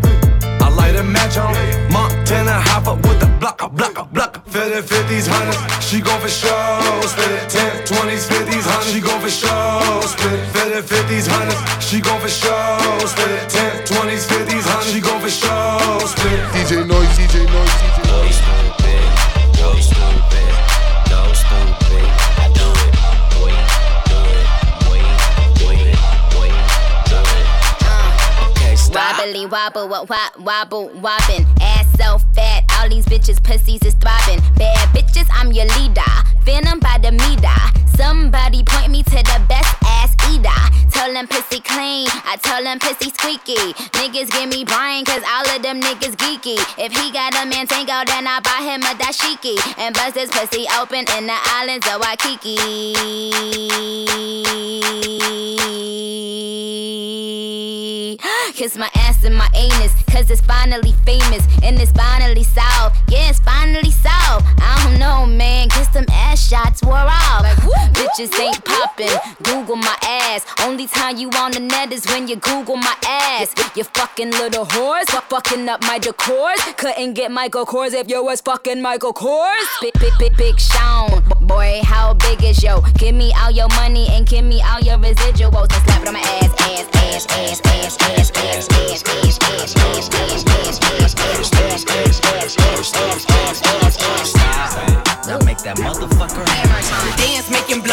I 0.60 0.68
light 0.68 0.94
a 0.96 1.02
match 1.02 1.36
on 1.38 1.54
Montana 1.90 2.60
hopper 2.60 2.94
with 2.94 3.18
the 3.18 3.26
blocker, 3.40 3.68
blocker, 3.68 4.04
blocker. 4.12 4.40
50, 4.50 4.86
50s, 4.86 5.26
hundreds, 5.26 5.58
she 5.82 6.00
gon' 6.00 6.20
for 6.20 6.28
sure 6.28 7.08
spit 7.08 7.32
it. 7.32 7.48
10, 7.48 7.88
20s, 7.88 8.28
50s, 8.28 8.66
hundreds, 8.68 8.92
she 8.92 9.00
gon' 9.00 9.20
for 9.20 9.30
sure 9.30 10.02
spit 10.04 10.32
it. 10.32 10.84
50, 10.84 10.94
50s, 10.94 11.26
hundreds, 11.26 11.86
she 11.86 12.00
gon' 12.00 12.20
for 12.20 12.28
sure 12.28 13.08
spit 13.08 13.30
it. 13.30 13.48
10, 13.48 13.88
20s, 13.88 14.24
50s, 14.28 14.66
hundreds, 14.68 14.92
she 14.92 15.00
gon' 15.00 15.20
for 15.20 15.30
sure 15.30 16.06
spit 16.06 16.32
it. 16.38 16.44
DJ 16.52 16.86
Noise, 16.86 17.08
DJ 17.16 17.46
Noise, 17.48 17.76
DJ 17.80 17.98
Noise. 18.06 18.69
Wobbly 29.18 29.46
wobble, 29.46 29.88
what 29.88 30.08
wop, 30.08 30.38
wobble, 30.38 30.88
wobbin'. 31.00 31.44
Ass 31.60 31.86
so 31.98 32.18
fat, 32.34 32.64
all 32.78 32.88
these 32.88 33.04
bitches 33.06 33.42
pussies 33.42 33.82
is 33.82 33.94
throbbing. 33.94 34.40
Bad 34.56 34.88
bitches, 34.94 35.26
I'm 35.32 35.50
your 35.52 35.66
leader. 35.78 36.12
Venom 36.42 36.78
by 36.78 36.98
the 37.02 37.10
meter. 37.10 37.60
Somebody 37.96 38.62
point 38.64 38.90
me 38.90 39.02
to 39.02 39.10
the 39.10 39.44
best 39.48 39.74
ass 39.84 40.09
eater. 40.32 40.60
Tell 40.90 41.12
them 41.12 41.26
pussy 41.28 41.60
clean, 41.60 42.08
I 42.28 42.36
tell 42.42 42.62
them 42.62 42.78
pussy 42.78 43.10
squeaky. 43.10 43.72
Niggas 43.96 44.30
give 44.30 44.50
me 44.50 44.64
Brian, 44.64 45.04
cause 45.04 45.22
all 45.26 45.48
of 45.48 45.62
them 45.62 45.80
niggas 45.80 46.16
geeky. 46.16 46.58
If 46.78 46.92
he 46.92 47.10
got 47.10 47.34
a 47.34 47.46
man 47.46 47.66
tango, 47.66 48.04
then 48.06 48.26
I 48.26 48.40
buy 48.40 48.60
him 48.68 48.82
a 48.82 48.94
dashiki. 49.00 49.56
And 49.78 49.94
bust 49.94 50.16
his 50.16 50.30
pussy 50.30 50.66
open 50.78 51.06
in 51.16 51.26
the 51.26 51.38
islands 51.56 51.86
of 51.88 52.00
Waikiki. 52.02 52.56
Kiss 58.52 58.76
my 58.76 58.90
ass 58.94 59.24
and 59.24 59.34
my 59.34 59.48
anus, 59.54 59.94
cause 60.10 60.28
it's 60.30 60.42
finally 60.42 60.92
famous. 61.06 61.46
And 61.62 61.80
it's 61.80 61.92
finally 61.92 62.44
solved. 62.44 62.96
Yeah, 63.08 63.30
it's 63.30 63.40
finally 63.40 63.90
solved. 63.90 64.44
I 64.60 64.84
don't 64.84 64.98
know, 64.98 65.24
man. 65.24 65.70
Kiss 65.70 65.88
them 65.88 66.04
ass 66.10 66.46
shots 66.46 66.82
wore 66.82 66.92
off. 66.92 67.46
Bitches 67.96 68.38
ain't 68.38 68.62
popping. 68.64 69.16
Google 69.44 69.76
my 69.76 69.96
ass. 70.02 70.19
Only 70.62 70.86
time 70.86 71.16
you 71.16 71.30
on 71.30 71.52
the 71.52 71.60
net 71.60 71.92
is 71.92 72.06
when 72.06 72.28
you 72.28 72.36
Google 72.36 72.76
my 72.76 72.94
ass. 73.04 73.54
You 73.74 73.84
fucking 73.84 74.30
little 74.30 74.66
whores. 74.66 75.06
Fuck 75.06 75.30
fucking 75.30 75.68
up 75.68 75.82
my 75.82 75.98
decors. 75.98 76.60
Couldn't 76.76 77.14
get 77.14 77.30
Michael 77.30 77.66
Kors 77.66 77.92
if 77.92 78.08
you 78.08 78.22
was 78.22 78.40
fucking 78.40 78.80
Michael 78.80 79.12
Kors. 79.12 79.66
Big, 79.80 79.92
big, 79.94 80.12
big, 80.18 80.36
big 80.36 80.60
Sean. 80.60 81.22
Boy, 81.40 81.80
how 81.84 82.14
big 82.14 82.44
is 82.44 82.62
yo? 82.62 82.80
Give 82.98 83.14
me 83.14 83.32
all 83.40 83.50
your 83.50 83.68
money 83.68 84.06
and 84.10 84.26
give 84.26 84.44
me 84.44 84.62
all 84.62 84.80
your 84.80 84.98
residuals. 84.98 85.72
And 85.74 85.84
slap 85.84 86.02
it 86.02 86.08
on 86.08 86.14
my 86.14 86.20
ass, 86.20 86.52
ass, 86.60 86.86
ass, 86.94 87.26
ass, 87.30 87.60
ass, 87.64 88.00
ass, 88.00 88.30
ass, 88.30 88.68
ass, 88.70 88.70
ass, 88.70 89.08
ass, 89.10 89.70
ass, 93.72 93.96
ass, 94.00 94.36
ass, 94.36 95.26
Now 95.26 95.38
make 95.44 95.58
that 95.58 95.76
motherfucker 95.76 96.40
Dance, 96.40 96.48
make 96.48 96.64
him 96.64 96.69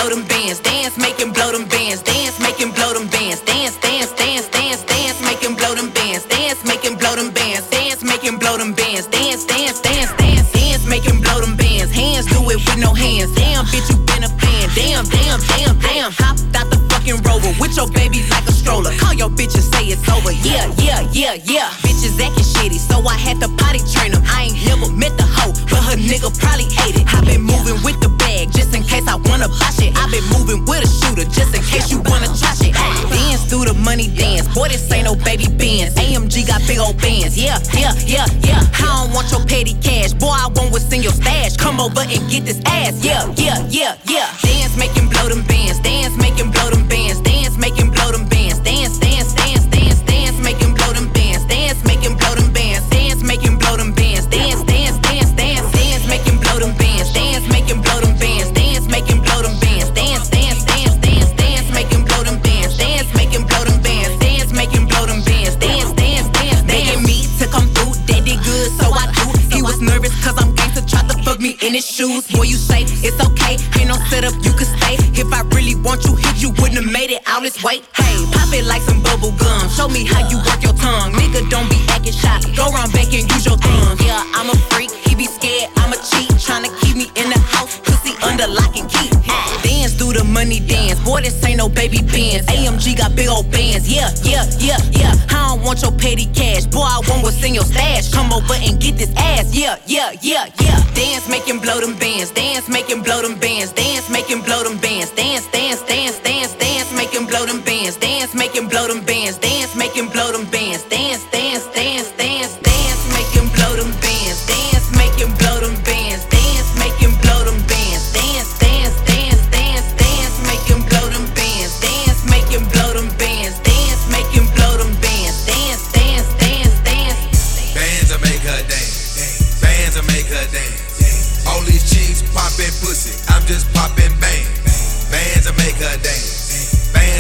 blow 0.08 0.16
them 0.16 0.28
bands. 0.28 0.60
Dance, 0.60 0.98
make 0.98 1.20
him 1.20 1.32
blow 1.32 1.52
them 1.52 1.68
bands. 1.68 2.02
Dance, 2.02 2.40
make 2.40 2.56
him 2.56 2.72
blow 2.72 2.94
them 2.94 3.08
bands. 3.08 3.42
Dance, 3.42 3.78
dance, 3.78 4.12
dance, 4.14 4.48
dance, 4.48 4.84
dance, 4.84 5.22
make 5.22 5.44
him 5.44 5.56
blow 5.56 5.76
them 5.76 5.90
bands. 5.92 6.26
Dance, 6.26 6.64
make 6.64 6.84
him 6.84 6.96
blow 6.96 7.16
them 7.16 7.32
bands. 7.32 7.70
Dance, 7.70 8.04
make 8.04 8.24
him 8.24 8.38
blow 8.38 8.58
them 8.58 8.74
bands. 8.74 9.08
Dance, 9.08 9.46
dance, 9.46 9.82
dance, 9.82 10.14
dance, 10.16 10.52
dance, 10.52 10.86
make 10.88 11.04
him 11.04 11.20
blow 11.20 11.42
them 11.42 11.58
bands. 11.58 11.92
Hands 11.92 12.26
do 12.26 12.40
it 12.50 12.56
with 12.56 12.78
no 12.78 12.94
hands. 12.94 13.34
Damn, 13.36 13.66
bitch, 13.66 13.90
you 13.90 13.98
been 14.08 14.24
a 14.24 14.30
fan. 14.40 14.70
Damn, 14.76 15.06
damn, 15.06 15.40
damn, 15.52 15.80
damn. 15.80 16.12
Hopped 16.12 16.56
out 16.56 16.70
the 16.72 16.80
fucking 16.90 17.20
rover 17.28 17.52
with 17.60 17.76
your 17.76 17.90
baby 17.92 18.24
like 18.30 18.48
a 18.48 18.52
stroller. 18.54 18.92
Call 18.98 19.14
your 19.14 19.30
bitch 19.30 19.56
and 19.56 19.68
say 19.76 19.92
it's 19.92 20.08
over. 20.08 20.32
Yeah, 20.32 20.72
yeah, 20.80 21.04
yeah, 21.12 21.36
yeah. 21.44 21.70
Bitches 21.84 22.16
acting 22.24 22.48
shitty, 22.48 22.80
so 22.80 23.04
I 23.04 23.18
had 23.18 23.42
to 23.42 23.50
potty 23.60 23.84
train 23.92 24.12
them. 24.14 24.24
I 24.26 24.48
ain't 24.48 24.60
never 24.64 24.88
met 24.88 25.18
the 25.18 25.28
hoe, 25.28 25.52
but 25.68 25.84
her 25.84 25.98
nigga 26.00 26.32
probably 26.40 26.68
ate 26.88 26.96
it. 26.96 26.97
Just 31.32 31.56
in 31.56 31.64
case 31.64 31.92
you 31.92 32.00
wanna 32.06 32.28
try 32.38 32.54
shit. 32.54 32.74
Dance 32.74 33.44
through 33.50 33.66
the 33.66 33.74
money 33.74 34.08
dance. 34.08 34.48
Boy, 34.54 34.70
this 34.70 34.92
ain't 34.92 35.06
no 35.06 35.16
baby 35.16 35.48
bands. 35.48 35.96
AMG 35.96 36.48
got 36.48 36.62
big 36.68 36.80
old 36.80 36.98
bands. 37.02 37.38
Yeah, 37.38 37.58
yeah, 37.74 37.94
yeah, 38.06 38.28
yeah. 38.46 38.62
I 38.78 39.04
don't 39.04 39.14
want 39.14 39.32
your 39.32 39.44
petty 39.46 39.74
cash. 39.82 40.14
Boy, 40.14 40.30
I 40.32 40.48
want 40.54 40.72
what's 40.72 40.92
in 40.94 41.02
your 41.02 41.14
stash. 41.14 41.58
Come 41.58 41.80
over 41.80 42.02
and 42.02 42.22
get 42.30 42.46
this 42.46 42.62
ass. 42.66 43.04
Yeah, 43.04 43.26
yeah, 43.36 43.66
yeah, 43.70 43.98
yeah. 44.06 44.30
Dance, 44.44 44.78
making 44.78 45.10
blow 45.10 45.28
them 45.28 45.44
bands. 45.44 45.80
Dance, 45.80 45.97
shoes. 71.98 72.28
Boy, 72.30 72.46
you 72.46 72.58
say 72.62 72.86
it's 73.02 73.18
okay, 73.18 73.58
ain't 73.82 73.90
no 73.90 73.98
setup, 74.14 74.38
you 74.46 74.54
can 74.54 74.70
stay. 74.70 75.02
If 75.18 75.34
I 75.34 75.42
really 75.58 75.74
want 75.74 76.06
you, 76.06 76.14
hit 76.14 76.38
you 76.38 76.54
wouldn't 76.62 76.78
have 76.78 76.92
made 76.94 77.10
it 77.10 77.26
out 77.26 77.42
this 77.42 77.58
way. 77.64 77.82
Hey, 77.98 78.14
pop 78.30 78.54
it 78.54 78.66
like 78.70 78.84
some 78.86 79.02
bubble 79.02 79.34
gum. 79.34 79.66
Show 79.74 79.90
me 79.90 80.06
how 80.06 80.22
you 80.30 80.38
work 80.46 80.62
your 80.62 80.78
tongue. 80.78 81.18
Nigga, 81.18 81.50
don't 81.50 81.66
be 81.74 81.82
acting 81.90 82.14
shy. 82.14 82.38
Go 82.54 82.70
around 82.70 82.94
back 82.94 83.10
and 83.10 83.26
use 83.26 83.46
your 83.50 83.58
thumb. 83.58 83.98
Yeah, 84.06 84.22
I'm 84.38 84.54
a 84.54 84.58
freak, 84.70 84.92
he 85.10 85.16
be 85.18 85.26
scared, 85.26 85.74
I'm 85.82 85.90
a 85.90 85.98
cheat. 85.98 86.30
Tryna 86.38 86.70
keep 86.82 86.96
me 86.96 87.10
in 87.18 87.34
the 87.34 87.40
house, 87.50 87.82
pussy 87.82 88.14
under 88.22 88.46
lock 88.46 88.78
and 88.78 88.86
key. 88.86 89.10
Dance 89.66 89.98
through 89.98 90.14
the 90.14 90.24
money 90.24 90.60
dance. 90.60 91.02
Boy, 91.02 91.22
this 91.22 91.44
ain't 91.44 91.58
no 91.58 91.68
baby 91.68 92.06
bands. 92.06 92.46
AMG 92.46 92.98
got 92.98 93.16
big 93.16 93.28
old 93.28 93.50
bands. 93.50 93.90
Yeah, 93.90 94.14
yeah, 94.22 94.46
yeah, 94.62 94.78
yeah. 94.94 95.14
I 95.34 95.50
don't 95.50 95.66
want 95.66 95.82
your 95.82 95.94
petty 95.98 96.30
cash. 96.30 96.68
Boy, 96.68 96.86
I 96.86 97.02
want 97.10 97.24
what's 97.24 97.42
in 97.44 97.56
your 97.56 97.66
stash. 97.66 98.14
Come 98.14 98.32
over 98.32 98.54
and 98.54 98.80
get 98.80 98.98
this 99.02 99.14
ass. 99.18 99.50
Yeah, 99.56 99.82
yeah, 99.88 100.14
yeah, 100.22 100.46
yeah. 100.62 100.97
Dance, 101.28 101.40
making 101.46 101.60
blow 101.60 101.82
them 101.82 101.94
bands. 102.00 102.32
Dance, 102.32 102.70
making 102.70 103.04
blow 103.04 103.22
them 103.22 103.38
bands. 103.38 103.74
Dance, 103.74 104.10
making 104.10 104.44
blow 104.44 104.64
them 104.64 104.78
bands. 104.78 105.12
Dance, 105.12 105.46
dance, 105.52 105.82
dance, 105.82 106.20
dance, 106.20 106.54
dance, 106.56 106.94
making 106.94 107.26
blow 107.28 107.46
them 107.46 107.60
bands. 107.60 107.98
Dance, 107.98 108.34
making 108.34 108.70
blow 108.70 108.88
them 108.88 109.04
bands. 109.04 109.38
Dance, 109.38 109.76
making 109.76 110.08
blow 110.08 110.32
them 110.32 110.47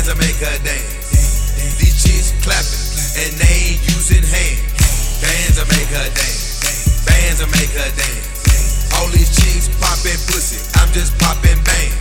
dance. 0.07 0.15
Bands 0.15 0.15
will 0.15 0.23
make 0.23 0.39
her 0.39 0.63
dance. 0.63 1.79
These 1.79 1.97
chicks 1.99 2.31
clapping 2.43 2.79
and 3.19 3.33
they 3.39 3.75
ain't 3.75 3.81
using 3.91 4.23
hands. 4.23 5.19
Bands 5.19 5.59
will 5.59 5.67
make 5.67 5.91
her 5.91 6.09
dance. 6.15 7.03
Bands 7.05 7.39
will 7.43 7.51
make 7.51 7.73
her 7.75 7.91
dance. 7.91 8.93
All 8.95 9.07
these 9.11 9.31
chicks 9.35 9.67
popping 9.83 10.19
pussy. 10.31 10.63
I'm 10.79 10.91
just 10.93 11.17
popping 11.19 11.59
bang. 11.63 11.91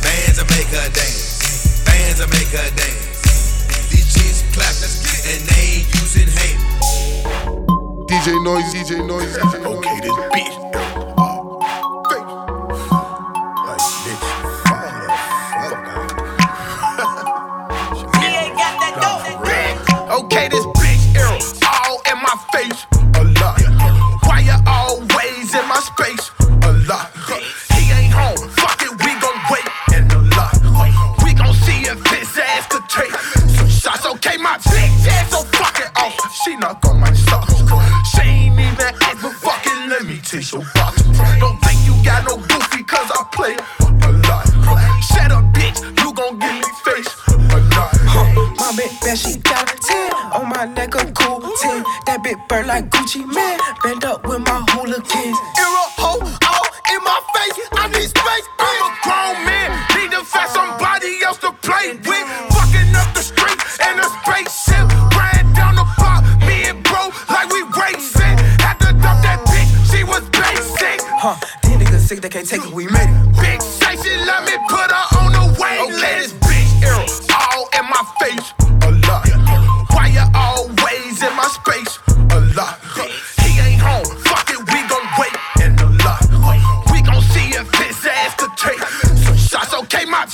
Bands 0.00 0.40
will 0.40 0.48
make 0.48 0.70
her 0.72 0.88
dance. 0.96 1.84
Bands 1.84 2.20
will 2.20 2.32
make 2.32 2.48
her 2.56 2.70
dance. 2.72 3.88
These 3.90 4.08
chicks 4.14 4.40
clapping 4.56 4.92
and 5.28 5.40
they 5.52 5.84
ain't 5.84 5.88
using 6.00 6.30
hands. 6.32 6.64
DJ 8.08 8.40
Noise, 8.44 8.72
DJ 8.72 9.04
Noise, 9.04 9.36
DJ 9.36 9.60
Noise. 9.60 9.76
Okay, 9.76 10.00
this 10.00 10.16
bitch. 10.32 10.81
Box. 40.32 41.02
Don't 41.40 41.60
think 41.60 41.84
you 41.84 41.92
got 42.02 42.24
no 42.24 42.38
goofy, 42.38 42.82
cause 42.84 43.10
I 43.12 43.22
play 43.32 43.52
a 43.84 44.12
lot. 44.24 44.48
Shut 45.04 45.30
up, 45.30 45.44
bitch. 45.52 45.76
You 46.00 46.10
gon' 46.14 46.38
give 46.38 46.54
me 46.56 46.64
face. 46.88 47.12
A 47.28 47.60
lot. 47.76 47.92
Huh. 48.08 48.54
My 48.56 48.72
big 48.74 48.88
bad, 49.02 49.18
she 49.18 49.36
got 49.36 49.68
a 49.68 49.76
10 49.76 50.12
on 50.32 50.48
my 50.48 50.64
neck, 50.64 50.94
a 50.94 51.04
cool 51.12 51.40
10. 51.60 51.84
That 52.06 52.22
big 52.24 52.38
bird 52.48 52.66
like 52.66 52.88
Gucci 52.88 53.26
Mane. 53.28 53.60
Bend 53.84 54.04
up 54.06 54.26
with 54.26 54.40
my 54.40 54.64
hooligans. 54.70 55.04
Ear 55.04 55.51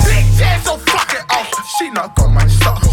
bitch 0.08 0.40
ass 0.40 0.64
so 0.64 0.76
fucking 0.76 1.24
off. 1.30 1.50
Oh. 1.52 1.64
She 1.78 1.90
knock 1.90 2.18
on 2.20 2.34
my 2.34 2.46
socks. 2.46 2.88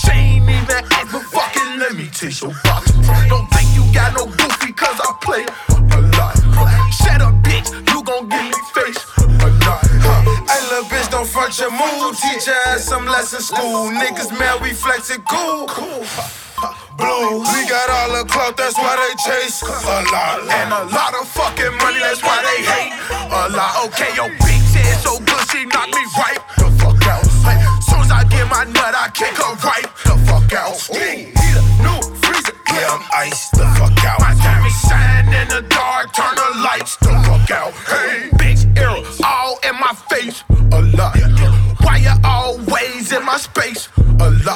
She 0.00 0.12
ain't 0.12 0.48
even 0.48 0.64
ask, 0.70 1.12
but 1.12 1.22
fucking 1.22 1.78
let 1.78 1.94
me 1.94 2.08
taste 2.08 2.42
your 2.42 2.52
box. 2.64 2.90
Don't 3.28 3.46
think 3.52 3.68
you 3.76 3.84
got 3.92 4.16
no 4.16 4.24
goofy, 4.26 4.72
cause 4.72 4.98
I 4.98 5.10
play 5.20 5.44
a 5.44 6.00
lot. 6.16 6.34
Shut 6.92 7.20
up, 7.20 7.34
bitch. 7.44 7.68
You 7.92 8.02
gon' 8.02 8.28
give 8.28 8.44
me 8.44 8.60
face. 8.72 9.00
A 9.18 9.48
lot. 9.66 9.84
Hey, 10.48 10.60
little 10.70 10.88
bitch, 10.88 11.10
don't 11.10 11.28
front 11.28 11.58
your 11.58 11.70
mood. 11.70 12.16
Teach 12.16 12.46
your 12.46 12.56
ass 12.72 12.84
some 12.84 13.06
lessons 13.06 13.48
school. 13.48 13.90
Niggas 13.90 14.30
mad, 14.38 14.62
we 14.62 14.72
flexing 14.72 15.22
cool. 15.22 15.68
Blue, 16.96 17.42
we 17.42 17.60
got 17.68 17.90
all 17.90 18.10
the 18.16 18.24
clout, 18.30 18.56
that's 18.56 18.78
why 18.78 18.94
they 18.94 19.14
chase 19.18 19.60
a 19.62 19.66
lot. 20.14 20.40
And 20.48 20.72
a 20.72 20.84
lot 20.94 21.12
of 21.20 21.26
fucking 21.28 21.76
money, 21.78 21.98
that's 21.98 22.22
why 22.22 22.38
they 22.46 22.62
hate 22.62 22.92
a 23.10 23.50
lot. 23.50 23.86
Okay, 23.86 24.14
yo, 24.14 24.28
bitch 24.38 24.53
soon 28.44 28.52
as 28.52 28.58
I 28.58 28.64
get 28.64 28.66
my 28.66 28.72
nut, 28.72 28.94
I 28.94 29.08
kick 29.10 29.36
her 29.36 29.54
right 29.66 29.88
the 30.04 30.14
fuck 30.26 30.52
out. 30.52 30.74
Oh, 30.74 30.88
oh. 30.90 30.98
Need 30.98 31.34
a 31.56 31.64
new 31.82 32.16
freezer, 32.20 32.52
Yeah, 32.68 32.88
I'm 32.90 33.04
iced 33.14 33.52
the 33.52 33.64
fuck 33.78 34.04
out. 34.04 34.20
my 34.20 34.34
diamond 34.34 34.72
shine 34.72 35.28
in 35.28 35.48
the 35.48 35.62
dark, 35.68 36.12
turn 36.14 36.34
the 36.34 36.60
lights 36.60 36.96
the 36.96 37.10
fuck 37.24 37.50
out. 37.50 37.72
Hey, 37.88 38.30
bitch, 38.38 38.76
arrow 38.78 39.04
all 39.24 39.58
in 39.68 39.74
my 39.80 39.94
face, 40.10 40.42
a 40.72 40.82
lot. 40.96 41.16
Why 41.80 41.96
you 41.98 42.12
always 42.24 43.12
in 43.12 43.24
my 43.24 43.36
space, 43.36 43.88
a 44.20 44.30
lot. 44.44 44.53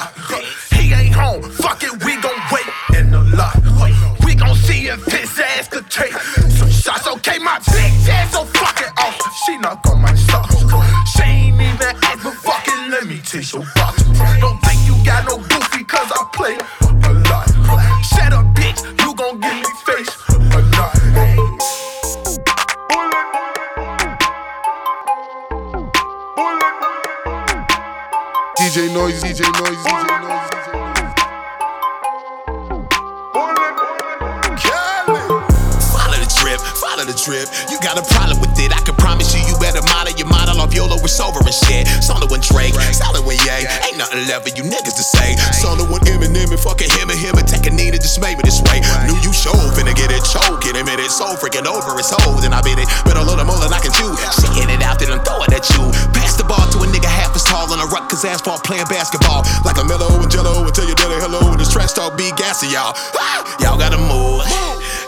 Cause 57.89 58.25
asphalt 58.25 58.65
playing 58.65 58.85
basketball. 58.87 59.45
Like 59.65 59.79
a 59.79 59.85
mellow 59.85 60.21
and 60.21 60.31
jello 60.31 60.65
and 60.65 60.75
tell 60.75 60.87
your 60.87 60.97
daddy 60.97 61.21
hello. 61.21 61.41
And 61.51 61.61
this 61.61 61.73
trash 61.73 61.93
talk 61.93 62.17
be 62.17 62.31
gassy, 62.37 62.69
y'all. 62.69 62.93
Ah, 63.17 63.57
y'all 63.61 63.79
gotta 63.79 63.99
move. 63.99 64.45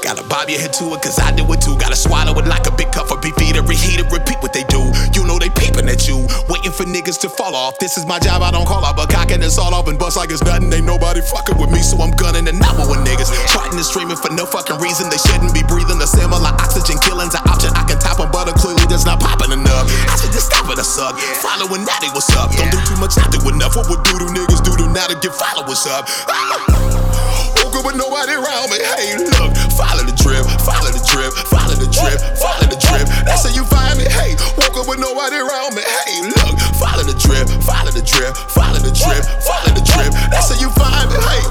Gotta 0.03 0.27
bob 0.27 0.49
your 0.51 0.59
head 0.59 0.73
to 0.81 0.91
it, 0.97 1.01
cause 1.05 1.21
I 1.21 1.31
do 1.31 1.47
it 1.53 1.61
too. 1.63 1.79
Gotta 1.79 1.95
swallow 1.95 2.35
it 2.41 2.47
like 2.51 2.67
a 2.67 2.75
big 2.75 2.91
cup 2.91 3.13
of 3.13 3.23
beef 3.23 3.39
eater. 3.39 3.63
Reheat 3.63 4.01
it, 4.01 4.11
repeat 4.11 4.43
what 4.43 4.53
they 4.53 4.65
do. 4.67 4.91
You 5.15 5.23
know 5.29 5.39
they 5.39 5.53
peeping 5.53 5.87
at 5.87 6.09
you, 6.09 6.27
waiting 6.51 6.73
for 6.73 6.83
niggas 6.83 7.21
to 7.23 7.29
fall 7.29 7.55
off. 7.55 7.79
This 7.79 7.97
is 7.97 8.05
my 8.05 8.19
job, 8.19 8.43
I 8.43 8.51
don't 8.51 8.67
call 8.67 8.85
off, 8.85 8.97
but 8.97 9.09
cocking 9.09 9.39
this 9.39 9.59
all 9.59 9.75
off 9.75 9.87
and 9.87 9.99
bust 9.99 10.17
like 10.17 10.33
it's 10.33 10.43
nothing. 10.43 10.73
Ain't 10.73 10.85
nobody 10.85 11.21
fucking 11.23 11.59
with 11.59 11.71
me, 11.71 11.79
so 11.79 12.03
I'm 12.03 12.11
gunning 12.19 12.49
and 12.49 12.59
not 12.59 12.75
with 12.91 12.99
niggas. 13.07 13.31
Charting 13.47 13.79
and 13.79 13.87
streaming 13.87 14.19
for 14.19 14.35
no 14.35 14.47
fucking 14.47 14.83
reason. 14.83 15.07
They 15.13 15.21
shouldn't 15.31 15.55
be 15.55 15.63
breathing. 15.63 16.03
The 16.03 16.11
similar 16.11 16.51
oxygen 16.59 16.99
killing's 17.07 17.39
an 17.39 17.47
option. 17.47 17.71
I 17.79 17.87
can 17.87 18.03
top 18.03 18.19
them, 18.19 18.35
but 18.35 18.51
clearly 18.59 18.83
that's 18.91 19.07
not 19.07 19.21
popping 19.21 19.53
enough. 19.53 19.87
I 20.11 20.17
should 20.19 20.35
just 20.35 20.51
stop 20.51 20.67
it, 20.73 20.81
I 20.81 20.83
suck. 20.83 21.15
Following 21.45 21.85
that, 21.87 22.01
Natty, 22.01 22.15
what's 22.15 22.31
up? 22.37 22.49
Don't 22.57 22.71
do 22.71 22.81
too 22.89 22.97
much, 22.97 23.17
not 23.17 23.31
do 23.31 23.43
enough. 23.51 23.77
What 23.77 23.91
would 23.91 24.03
do 24.05 24.17
to 24.17 24.27
niggas 24.33 24.65
do 24.65 24.73
to 24.77 24.89
now 24.89 25.07
to 25.07 25.19
get 25.21 25.35
followers 25.35 25.85
up? 25.87 26.09
Woke 26.09 27.50
up 27.77 27.85
with 27.85 27.97
nobody 27.97 28.33
around 28.33 28.71
me. 28.71 28.79
Hey, 28.97 29.21
look, 29.21 29.53
follow 29.77 30.03
the 30.03 30.17
drip, 30.17 30.47
follow 30.65 30.91
the 30.91 31.03
drip, 31.05 31.31
follow 31.53 31.77
the 31.77 31.91
drip, 31.93 32.19
follow 32.41 32.67
the 32.67 32.79
drip. 32.81 33.07
That's 33.27 33.45
how 33.45 33.53
you 33.53 33.65
find 33.69 33.99
me. 34.01 34.09
Hey, 34.09 34.35
woke 34.57 34.81
up 34.81 34.89
with 34.89 34.99
nobody 34.99 35.37
around 35.37 35.77
me. 35.77 35.83
Hey, 35.85 36.25
look, 36.25 36.57
follow 36.81 37.05
the 37.05 37.17
drip, 37.19 37.47
follow 37.63 37.93
the 37.93 38.03
drip, 38.03 38.33
follow 38.51 38.81
the 38.81 38.93
drip, 38.93 39.23
follow 39.45 39.73
the 39.77 39.85
drip. 39.85 40.11
That's 40.33 40.49
how 40.49 40.59
you 40.59 40.71
find 40.73 41.07
me. 41.13 41.19
Hey, 41.21 41.43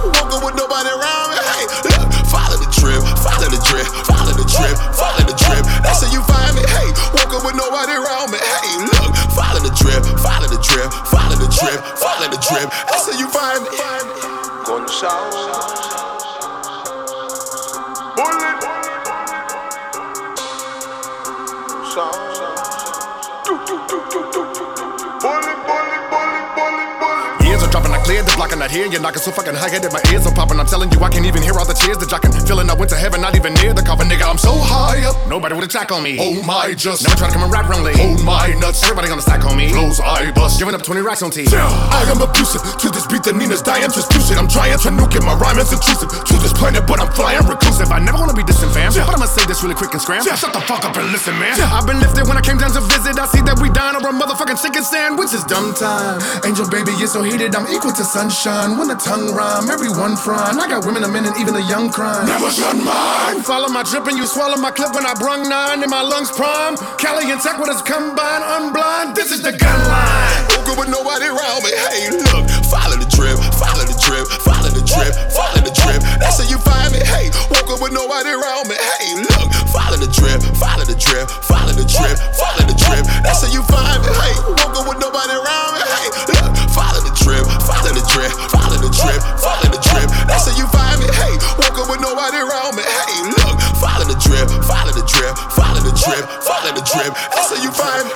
cleared 28.70 28.92
the 28.92 29.00
block 29.00 29.00
and 29.00 29.00
not 29.00 29.00
here. 29.00 29.00
You're 29.00 29.02
knocking 29.02 29.22
so 29.22 29.32
fucking 29.32 29.56
high 29.56 29.70
headed, 29.70 29.92
my 29.92 30.02
ears 30.12 30.26
are 30.26 30.34
popping. 30.34 30.60
I'm 30.60 30.66
telling 30.66 30.92
you, 30.92 31.00
I 31.02 31.10
can't 31.10 31.26
even 31.26 31.42
hear 31.42 31.58
all 31.58 31.66
the 31.66 31.74
tears 31.74 31.98
that 31.98 32.10
jocking. 32.10 32.34
Feeling 32.48 32.70
I 32.70 32.74
went 32.74 32.90
to 32.92 32.98
heaven, 32.98 33.22
not 33.22 33.36
even 33.36 33.54
near 33.62 33.74
the 33.74 33.82
coffin, 33.82 34.08
nigga. 34.08 34.30
I'm 34.30 34.38
so 34.38 34.54
high 34.54 35.06
up, 35.06 35.16
nobody 35.28 35.56
would 35.56 35.64
attack 35.64 35.92
on 35.92 36.04
me. 36.04 36.18
Oh 36.20 36.42
my, 36.44 36.74
just 36.74 37.04
Never 37.04 37.16
try 37.16 37.28
to 37.28 37.34
come 37.34 37.44
and 37.44 37.52
rap 37.52 37.70
wrongly. 37.70 37.94
Oh 37.98 38.18
my 38.24 38.54
nuts. 38.60 38.84
Everybody 38.84 39.08
gonna 39.08 39.22
stack 39.22 39.46
on 39.46 39.56
me. 39.58 39.70
Flows 39.70 40.00
I 40.00 40.32
bust. 40.32 40.60
Giving 40.60 40.76
up 40.76 40.84
20 40.84 41.02
racks 41.02 41.22
on 41.22 41.32
T. 41.32 41.46
Yeah, 41.50 41.66
I 41.66 42.06
am 42.10 42.22
abusive 42.22 42.62
to 42.62 42.88
this 42.90 43.06
beat 43.08 43.24
that 43.24 43.36
Nina's 43.36 43.62
dying, 43.62 43.90
transfusive. 43.90 44.38
I'm 44.38 44.50
trying 44.50 44.78
to 44.78 44.90
nuke 44.92 45.16
it, 45.16 45.24
my 45.24 45.34
rhyme 45.36 45.58
is 45.60 45.72
intrusive 45.72 46.10
to 46.10 46.36
this 46.42 46.54
planet, 46.54 46.86
but 46.86 47.00
I'm 47.00 47.12
flying 47.14 47.46
reclusive. 47.46 47.92
I 47.92 48.00
never 48.00 48.18
wanna 48.18 48.34
be 48.38 48.44
distant, 48.44 48.74
fam. 48.74 48.92
But 48.94 49.16
I'ma 49.16 49.26
say 49.26 49.46
this 49.46 49.62
really 49.64 49.76
quick 49.76 49.94
and 49.94 50.02
scram. 50.02 50.24
Yeah, 50.26 50.36
shut 50.36 50.54
the 50.54 50.62
fuck 50.62 50.86
up 50.86 50.98
and 50.98 51.12
listen, 51.12 51.38
man. 51.40 51.58
Yeah, 51.58 51.72
I've 51.72 51.88
been 51.88 52.00
lifted 52.00 52.28
when 52.28 52.38
I 52.38 52.42
came 52.42 52.58
down 52.58 52.72
to 52.74 52.82
visit. 52.82 53.18
I 53.18 53.28
see 53.28 53.42
that 53.46 53.58
we 53.62 53.70
dying 53.70 53.96
over 53.96 54.10
a 54.10 54.16
motherfucking 54.16 54.60
chicken 54.62 54.84
sandwich. 54.84 55.32
It's 55.34 55.46
dumb 55.46 55.74
time. 55.74 56.22
Angel 56.46 56.68
baby, 56.70 56.92
you're 57.00 57.10
so 57.10 57.24
heated, 57.24 57.56
I'm 57.56 57.68
equal 57.72 57.94
to 57.94 58.04
sunshine. 58.04 58.59
When 58.60 58.90
the 58.90 59.00
tongue 59.00 59.32
rhyme, 59.34 59.72
everyone 59.72 60.18
frying. 60.18 60.60
I 60.60 60.68
got 60.68 60.86
women 60.86 61.04
a 61.04 61.08
and 61.08 61.32
even 61.40 61.54
the 61.54 61.64
young 61.64 61.90
crying. 61.90 62.28
Never 62.28 62.52
shut 62.52 62.76
mine. 62.76 63.40
Follow 63.42 63.70
my 63.70 63.84
drip 63.84 64.06
and 64.08 64.18
you 64.18 64.28
swallow 64.28 64.58
my 64.58 64.70
clip 64.70 64.94
when 64.94 65.06
I 65.06 65.14
brung 65.14 65.48
nine 65.48 65.82
in 65.82 65.90
my 65.90 66.02
lungs 66.02 66.30
prime. 66.30 66.76
Cali 67.00 67.32
and 67.32 67.40
Tech 67.40 67.58
with 67.58 67.70
us 67.70 67.82
combined, 67.82 68.44
unblind. 68.44 69.16
This 69.16 69.32
is 69.32 69.42
the 69.42 69.56
gun 69.56 69.80
line. 69.88 70.60
With 70.78 70.86
nobody 70.88 71.26
around 71.26 71.66
me. 71.66 71.74
Hey, 71.74 72.14
look, 72.30 72.46
follow 72.70 72.94
the 72.94 73.10
drip, 73.10 73.42
follow 73.58 73.82
the 73.90 73.98
drip, 73.98 74.30
follow 74.46 74.69
the 74.69 74.69
drip, 74.94 75.14
follow 75.30 75.62
the 75.62 75.74
drip. 75.74 76.02
That's 76.18 76.42
how 76.42 76.48
you 76.50 76.58
find 76.58 76.90
me. 76.94 77.02
Hey, 77.06 77.30
woke 77.54 77.70
up 77.70 77.80
with 77.82 77.94
nobody 77.94 78.34
around 78.34 78.66
me. 78.70 78.76
Hey, 78.78 79.22
look, 79.22 79.48
follow 79.70 79.98
the 79.98 80.10
drip, 80.10 80.42
follow 80.58 80.86
the 80.86 80.98
drip, 80.98 81.30
follow 81.46 81.74
the 81.74 81.86
drip, 81.86 82.18
follow 82.34 82.66
the 82.66 82.76
drip. 82.76 83.06
That's 83.22 83.46
how 83.46 83.52
you 83.54 83.62
find 83.70 84.02
me. 84.02 84.10
Hey, 84.18 84.36
woke 84.58 84.76
up 84.78 84.86
with 84.90 85.00
nobody 85.00 85.36
around 85.38 85.72
me. 85.78 85.82
Hey, 85.86 86.08
look, 86.34 86.52
follow 86.74 87.02
the 87.06 87.14
drip, 87.14 87.46
follow 87.66 87.92
the 87.94 88.04
drip, 88.10 88.32
follow 88.50 88.78
the 88.82 88.90
drip, 88.90 89.22
follow 89.38 89.70
the 89.70 89.82
drip. 89.82 90.10
That's 90.26 90.50
how 90.50 90.56
you 90.58 90.66
find 90.74 90.98
me. 91.02 91.08
Hey, 91.14 91.34
woke 91.62 91.78
up 91.78 91.88
with 91.90 92.02
nobody 92.02 92.40
around 92.42 92.74
me. 92.74 92.84
Hey, 92.84 93.14
look, 93.30 93.56
follow 93.78 94.06
the 94.10 94.18
drip, 94.18 94.48
follow 94.66 94.94
the 94.94 95.06
drip, 95.06 95.34
follow 95.54 95.82
the 95.86 95.94
drip, 95.94 96.26
follow 96.42 96.72
the 96.74 96.84
drip. 96.84 97.12
That's 97.34 97.54
how 97.54 97.60
you 97.62 97.72
find 97.72 98.06
me. 98.10 98.14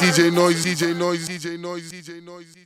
DJ 0.00 0.32
Noise, 0.32 0.64
DJ 0.64 0.96
Noise, 0.96 1.28
DJ 1.28 1.58
Noise, 1.58 1.92
DJ 1.92 2.24
Noise. 2.24 2.65